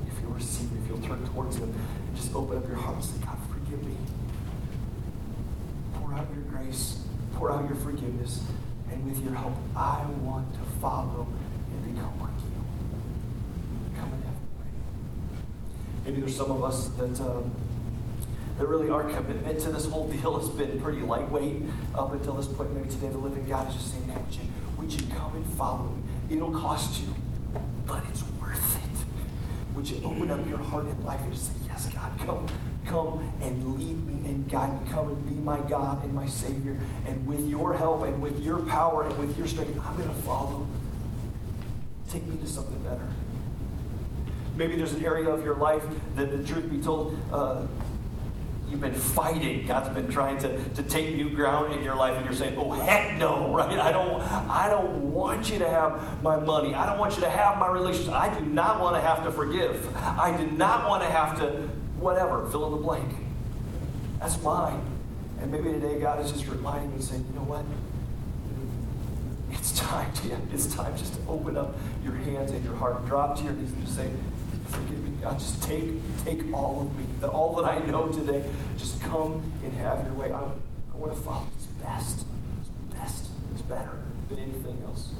If 0.07 0.15
you'll 0.23 0.31
receive 0.31 0.71
it, 0.71 0.79
if 0.79 0.87
you'll 0.87 1.03
turn 1.03 1.27
towards 1.27 1.57
Him 1.57 1.75
and 1.75 2.15
just 2.15 2.33
open 2.33 2.55
up 2.55 2.65
your 2.65 2.77
heart 2.77 2.95
and 2.95 3.03
say, 3.03 3.19
God, 3.19 3.35
forgive 3.51 3.83
me. 3.83 3.97
Pour 5.99 6.13
out 6.13 6.27
your 6.33 6.47
grace, 6.47 7.03
pour 7.35 7.51
out 7.51 7.67
your 7.67 7.75
forgiveness, 7.75 8.47
and 8.91 9.05
with 9.05 9.23
your 9.23 9.33
help, 9.33 9.53
I 9.75 10.05
want 10.21 10.53
to 10.53 10.59
follow 10.79 11.27
and 11.71 11.95
become 11.95 12.19
like 12.19 12.29
you. 12.39 13.99
Come 13.99 14.13
and 14.13 14.23
have 14.23 14.33
Maybe 16.05 16.21
there's 16.21 16.35
some 16.35 16.51
of 16.51 16.63
us 16.63 16.87
that. 16.89 17.19
Um, 17.21 17.51
that 18.57 18.67
really 18.67 18.89
our 18.89 19.03
commitment 19.03 19.59
to 19.61 19.71
this 19.71 19.85
whole 19.85 20.07
deal 20.07 20.39
has 20.39 20.49
been 20.49 20.81
pretty 20.81 21.01
lightweight 21.01 21.61
up 21.93 22.13
until 22.13 22.33
this 22.33 22.47
point. 22.47 22.73
Maybe 22.73 22.89
today 22.89 23.09
the 23.09 23.17
living 23.17 23.45
God 23.47 23.69
is 23.69 23.75
just 23.75 23.91
saying, 23.91 24.07
would 24.07 24.33
you, 24.33 24.41
would 24.77 24.93
you 24.93 25.15
come 25.15 25.35
and 25.35 25.45
follow 25.53 25.89
me? 26.29 26.35
It'll 26.35 26.51
cost 26.51 27.01
you, 27.01 27.13
but 27.85 28.03
it's 28.09 28.23
worth 28.41 28.77
it. 28.83 29.75
would 29.75 29.87
you 29.87 30.01
open 30.03 30.31
up 30.31 30.47
your 30.49 30.57
heart 30.57 30.85
and 30.85 31.05
life 31.05 31.21
and 31.21 31.33
just 31.33 31.47
say, 31.47 31.53
Yes, 31.67 31.87
God, 31.93 32.11
come, 32.25 32.47
come 32.87 33.31
and 33.41 33.77
lead 33.77 34.05
me 34.07 34.29
and 34.29 34.49
guide 34.49 34.81
me. 34.81 34.89
Come 34.91 35.09
and 35.09 35.27
be 35.27 35.35
my 35.35 35.59
God 35.69 36.03
and 36.03 36.13
my 36.13 36.27
Savior. 36.27 36.77
And 37.05 37.25
with 37.27 37.47
your 37.47 37.73
help 37.73 38.03
and 38.03 38.21
with 38.21 38.43
your 38.43 38.59
power 38.59 39.03
and 39.03 39.17
with 39.17 39.37
your 39.37 39.47
strength, 39.47 39.79
I'm 39.85 39.95
going 39.97 40.09
to 40.09 40.15
follow. 40.15 40.65
Take 42.09 42.25
me 42.25 42.37
to 42.37 42.47
something 42.47 42.79
better. 42.79 43.07
Maybe 44.55 44.75
there's 44.75 44.93
an 44.93 45.05
area 45.05 45.29
of 45.29 45.43
your 45.43 45.55
life 45.55 45.83
that, 46.15 46.31
the 46.31 46.43
truth 46.43 46.69
be 46.69 46.81
told, 46.81 47.17
uh, 47.31 47.67
you've 48.67 48.81
been 48.81 48.93
fighting. 48.93 49.67
God's 49.67 49.89
been 49.89 50.09
trying 50.09 50.39
to, 50.39 50.69
to 50.69 50.83
take 50.83 51.15
new 51.15 51.29
ground 51.29 51.73
in 51.73 51.83
your 51.83 51.95
life, 51.95 52.15
and 52.15 52.25
you're 52.25 52.33
saying, 52.33 52.57
"Oh 52.57 52.71
heck 52.71 53.17
no!" 53.17 53.53
Right? 53.53 53.77
I 53.77 53.91
don't. 53.91 54.21
I 54.49 54.67
don't 54.67 55.13
want 55.13 55.51
you 55.51 55.59
to 55.59 55.69
have 55.69 56.23
my 56.23 56.37
money. 56.37 56.73
I 56.73 56.87
don't 56.87 56.97
want 56.97 57.15
you 57.15 57.21
to 57.21 57.29
have 57.29 57.59
my 57.59 57.69
relationship. 57.69 58.13
I 58.13 58.33
do 58.37 58.45
not 58.45 58.81
want 58.81 58.95
to 58.95 59.01
have 59.01 59.23
to 59.25 59.31
forgive. 59.31 59.95
I 59.95 60.35
do 60.35 60.47
not 60.47 60.89
want 60.89 61.03
to 61.03 61.09
have 61.09 61.37
to 61.39 61.69
whatever. 61.99 62.47
Fill 62.49 62.65
in 62.67 62.71
the 62.71 62.77
blank. 62.77 63.13
That's 64.19 64.41
mine. 64.41 64.81
And 65.39 65.51
maybe 65.51 65.69
today 65.69 65.99
God 65.99 66.23
is 66.23 66.31
just 66.31 66.47
reminding 66.47 66.95
me, 66.95 67.01
saying, 67.01 67.25
"You 67.29 67.39
know 67.39 67.45
what? 67.45 67.65
It's 69.51 69.77
time. 69.77 70.11
To, 70.17 70.37
it's 70.53 70.73
time 70.73 70.97
just 70.97 71.13
to 71.13 71.19
open 71.29 71.57
up 71.57 71.75
your 72.03 72.13
hands 72.13 72.51
and 72.51 72.63
your 72.63 72.75
heart, 72.75 73.05
drop 73.05 73.37
to 73.37 73.43
your 73.43 73.53
knees, 73.53 73.71
and 73.71 73.85
just 73.85 73.97
say." 73.97 74.09
Forgive 74.67 75.01
me, 75.01 75.11
God. 75.21 75.39
Just 75.39 75.63
take, 75.63 75.85
take 76.25 76.53
all 76.53 76.81
of 76.81 76.97
me. 76.97 77.05
That 77.21 77.29
all 77.29 77.55
that 77.55 77.65
I 77.65 77.79
know 77.85 78.07
today, 78.09 78.43
just 78.77 79.01
come 79.01 79.41
and 79.63 79.73
have 79.73 80.03
your 80.05 80.13
way. 80.15 80.31
I, 80.31 80.39
I 80.39 80.97
want 80.97 81.13
to 81.13 81.19
follow 81.21 81.47
It's 81.55 81.67
best. 81.81 82.25
It's 82.59 82.95
best. 82.95 83.27
It's 83.53 83.61
better 83.61 83.99
than 84.29 84.39
anything 84.39 84.77
else. 84.85 85.13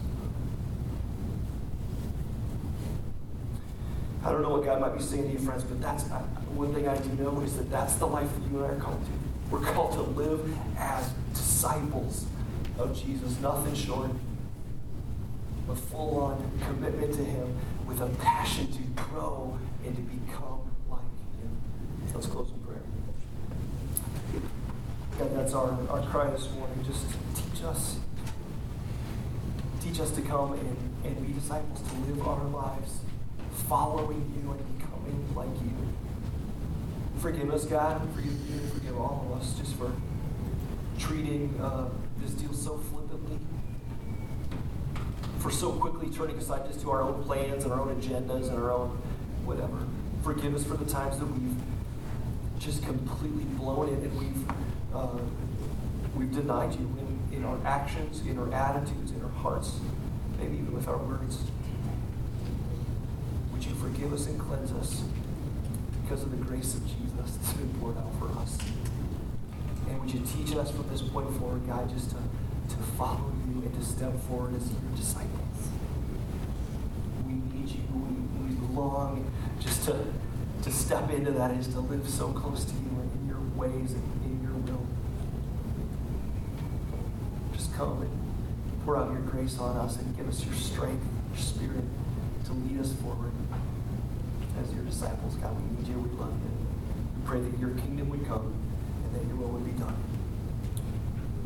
I 4.24 4.32
don't 4.32 4.42
know 4.42 4.50
what 4.50 4.66
God 4.66 4.82
might 4.82 4.98
be 4.98 5.02
saying 5.02 5.24
to 5.24 5.30
you, 5.32 5.40
friends, 5.40 5.64
but 5.64 5.82
that's 5.82 6.10
uh, 6.12 6.22
one 6.58 6.74
thing 6.74 6.88
I 6.88 6.98
do 6.98 7.10
know 7.22 7.40
is 7.42 7.56
that 7.58 7.70
that's 7.70 7.96
the 7.96 8.08
life 8.08 8.30
that 8.34 8.52
you 8.52 8.64
and 8.64 8.66
I 8.66 8.76
are 8.76 8.80
called 8.80 9.04
to. 9.06 9.12
We're 9.52 9.62
called 9.62 9.94
to 9.94 10.02
live 10.02 10.54
as 10.78 11.10
disciples 11.34 12.26
of 12.78 12.96
Jesus, 13.00 13.40
nothing 13.40 13.76
short 13.76 14.10
a 15.70 15.76
full 15.76 16.20
on 16.22 16.52
commitment 16.66 17.14
to 17.14 17.24
Him 17.24 17.58
with 17.86 18.02
a 18.02 18.08
passion 18.22 18.72
to 18.72 19.04
grow 19.04 19.58
and 19.86 19.96
to 19.96 20.02
become 20.02 20.62
like 20.90 21.02
Him. 21.42 21.58
Let's 22.14 22.28
close 22.28 22.50
in 22.52 22.60
prayer. 22.60 22.82
God, 25.20 25.36
that's 25.36 25.54
our, 25.54 25.78
our 25.90 26.02
cry 26.08 26.30
this 26.32 26.50
morning. 26.52 26.86
Just 26.86 27.06
teach 27.36 27.64
us. 27.64 27.98
Teach 29.82 30.00
us 30.00 30.12
to 30.12 30.22
come 30.22 30.54
and, 30.54 30.78
and 31.04 31.28
be 31.28 31.34
disciples, 31.34 31.82
to 31.82 31.96
live 32.12 32.28
our 32.28 32.44
lives 32.46 33.00
following 33.68 34.32
you 34.36 34.52
and 34.52 34.80
becoming 34.80 35.36
like 35.36 35.62
you. 35.62 36.07
Forgive 37.20 37.54
us, 37.54 37.66
God. 37.66 38.02
Forgive. 38.16 38.34
Forgive 38.74 38.98
all 38.98 39.28
of 39.30 39.42
us 39.42 39.54
just 39.58 39.76
for 39.76 39.92
treating 41.00 41.60
uh, 41.62 41.90
this 42.20 42.32
deal 42.32 42.54
so 42.54 42.78
flippantly 42.78 43.40
for 45.40 45.52
so 45.52 45.72
quickly 45.72 46.10
turning 46.10 46.38
aside 46.38 46.66
just 46.68 46.82
to 46.82 46.92
our 46.92 47.02
own 47.02 47.24
plans 47.24 47.64
and 47.64 47.72
our 47.72 47.80
own 47.80 48.02
agendas 48.02 48.50
and 48.50 48.58
our 48.58 48.72
own 48.72 48.90
whatever. 49.46 49.88
Forgive 50.24 50.56
us 50.56 50.64
for 50.64 50.76
the 50.76 50.86
times 50.86 51.20
that 51.20 51.26
we've 51.26 51.56
just 52.60 52.84
completely 52.84 53.44
blown 53.44 53.88
it 53.90 54.00
and 54.00 54.20
we've 54.20 54.50
uh, 54.94 55.18
we've 56.16 56.32
denied 56.32 56.74
you 56.74 56.92
in, 57.32 57.38
in 57.38 57.46
our 57.46 57.58
actions, 57.66 58.22
in 58.22 58.40
our 58.40 58.52
attitudes, 58.54 59.12
in 59.12 59.22
our 59.24 59.30
hearts, 59.30 59.80
maybe 60.40 60.56
even 60.58 60.74
with 60.74 60.88
our 60.88 60.98
words. 60.98 61.40
Would 63.54 63.64
you 63.64 63.76
forgive 63.76 64.12
us 64.14 64.28
and 64.28 64.40
cleanse 64.40 64.72
us 64.72 65.04
because 66.08 66.24
of 66.24 66.32
the 66.32 66.38
grace 66.38 66.74
of 66.74 66.88
Jesus 66.88 67.36
that's 67.36 67.54
been 67.54 67.74
poured 67.82 67.98
out 67.98 68.14
for 68.18 68.30
us? 68.40 68.58
And 69.88 70.00
would 70.00 70.14
you 70.14 70.22
teach 70.22 70.56
us 70.56 70.72
from 70.72 70.88
this 70.90 71.02
point 71.02 71.30
forward, 71.38 71.68
God, 71.68 71.90
just 71.90 72.12
to, 72.12 72.16
to 72.16 72.76
follow 72.98 73.34
you 73.46 73.62
and 73.62 73.74
to 73.74 73.84
step 73.84 74.18
forward 74.22 74.56
as 74.56 74.72
your 74.72 74.96
disciples? 74.96 75.68
We 77.26 77.34
need 77.34 77.70
you. 77.70 77.82
We, 77.92 78.56
we 78.56 78.74
long 78.74 79.30
just 79.60 79.84
to, 79.86 79.98
to 80.64 80.72
step 80.72 81.12
into 81.12 81.32
that 81.32 81.52
is 81.52 81.68
to 81.70 81.82
live 81.82 82.08
so 82.08 82.32
close 82.32 82.64
to 82.64 82.74
you 82.74 83.02
and 83.02 83.12
in 83.20 83.28
your 83.28 83.42
ways 83.58 83.92
and 83.92 84.24
in 84.24 84.42
your 84.44 84.54
will. 84.54 84.88
Just 87.52 87.76
come 87.76 88.02
and 88.02 88.86
pour 88.86 88.96
out 88.96 89.12
your 89.12 89.24
grace 89.24 89.60
on 89.60 89.76
us 89.76 89.98
and 89.98 90.16
give 90.16 90.30
us 90.30 90.46
your 90.46 90.56
strength, 90.56 91.06
your 91.34 91.42
spirit 91.42 91.84
to 92.46 92.54
lead 92.54 92.80
us 92.80 92.94
forward 92.94 93.34
as 94.62 94.74
your 94.74 94.84
disciples. 94.84 95.36
God, 95.36 95.56
we 95.56 95.78
need 95.78 95.88
you. 95.88 96.00
We 96.00 96.10
love 96.18 96.32
you. 96.32 96.68
We 97.16 97.28
pray 97.28 97.40
that 97.42 97.60
your 97.60 97.72
kingdom 97.72 98.10
would 98.10 98.26
come 98.28 98.54
and 99.06 99.16
that 99.16 99.26
your 99.28 99.38
will 99.38 99.50
would 99.50 99.66
be 99.66 99.72
done. 99.72 99.96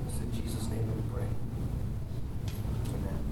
It's 0.07 0.19
in 0.19 0.31
Jesus' 0.41 0.67
name. 0.69 0.81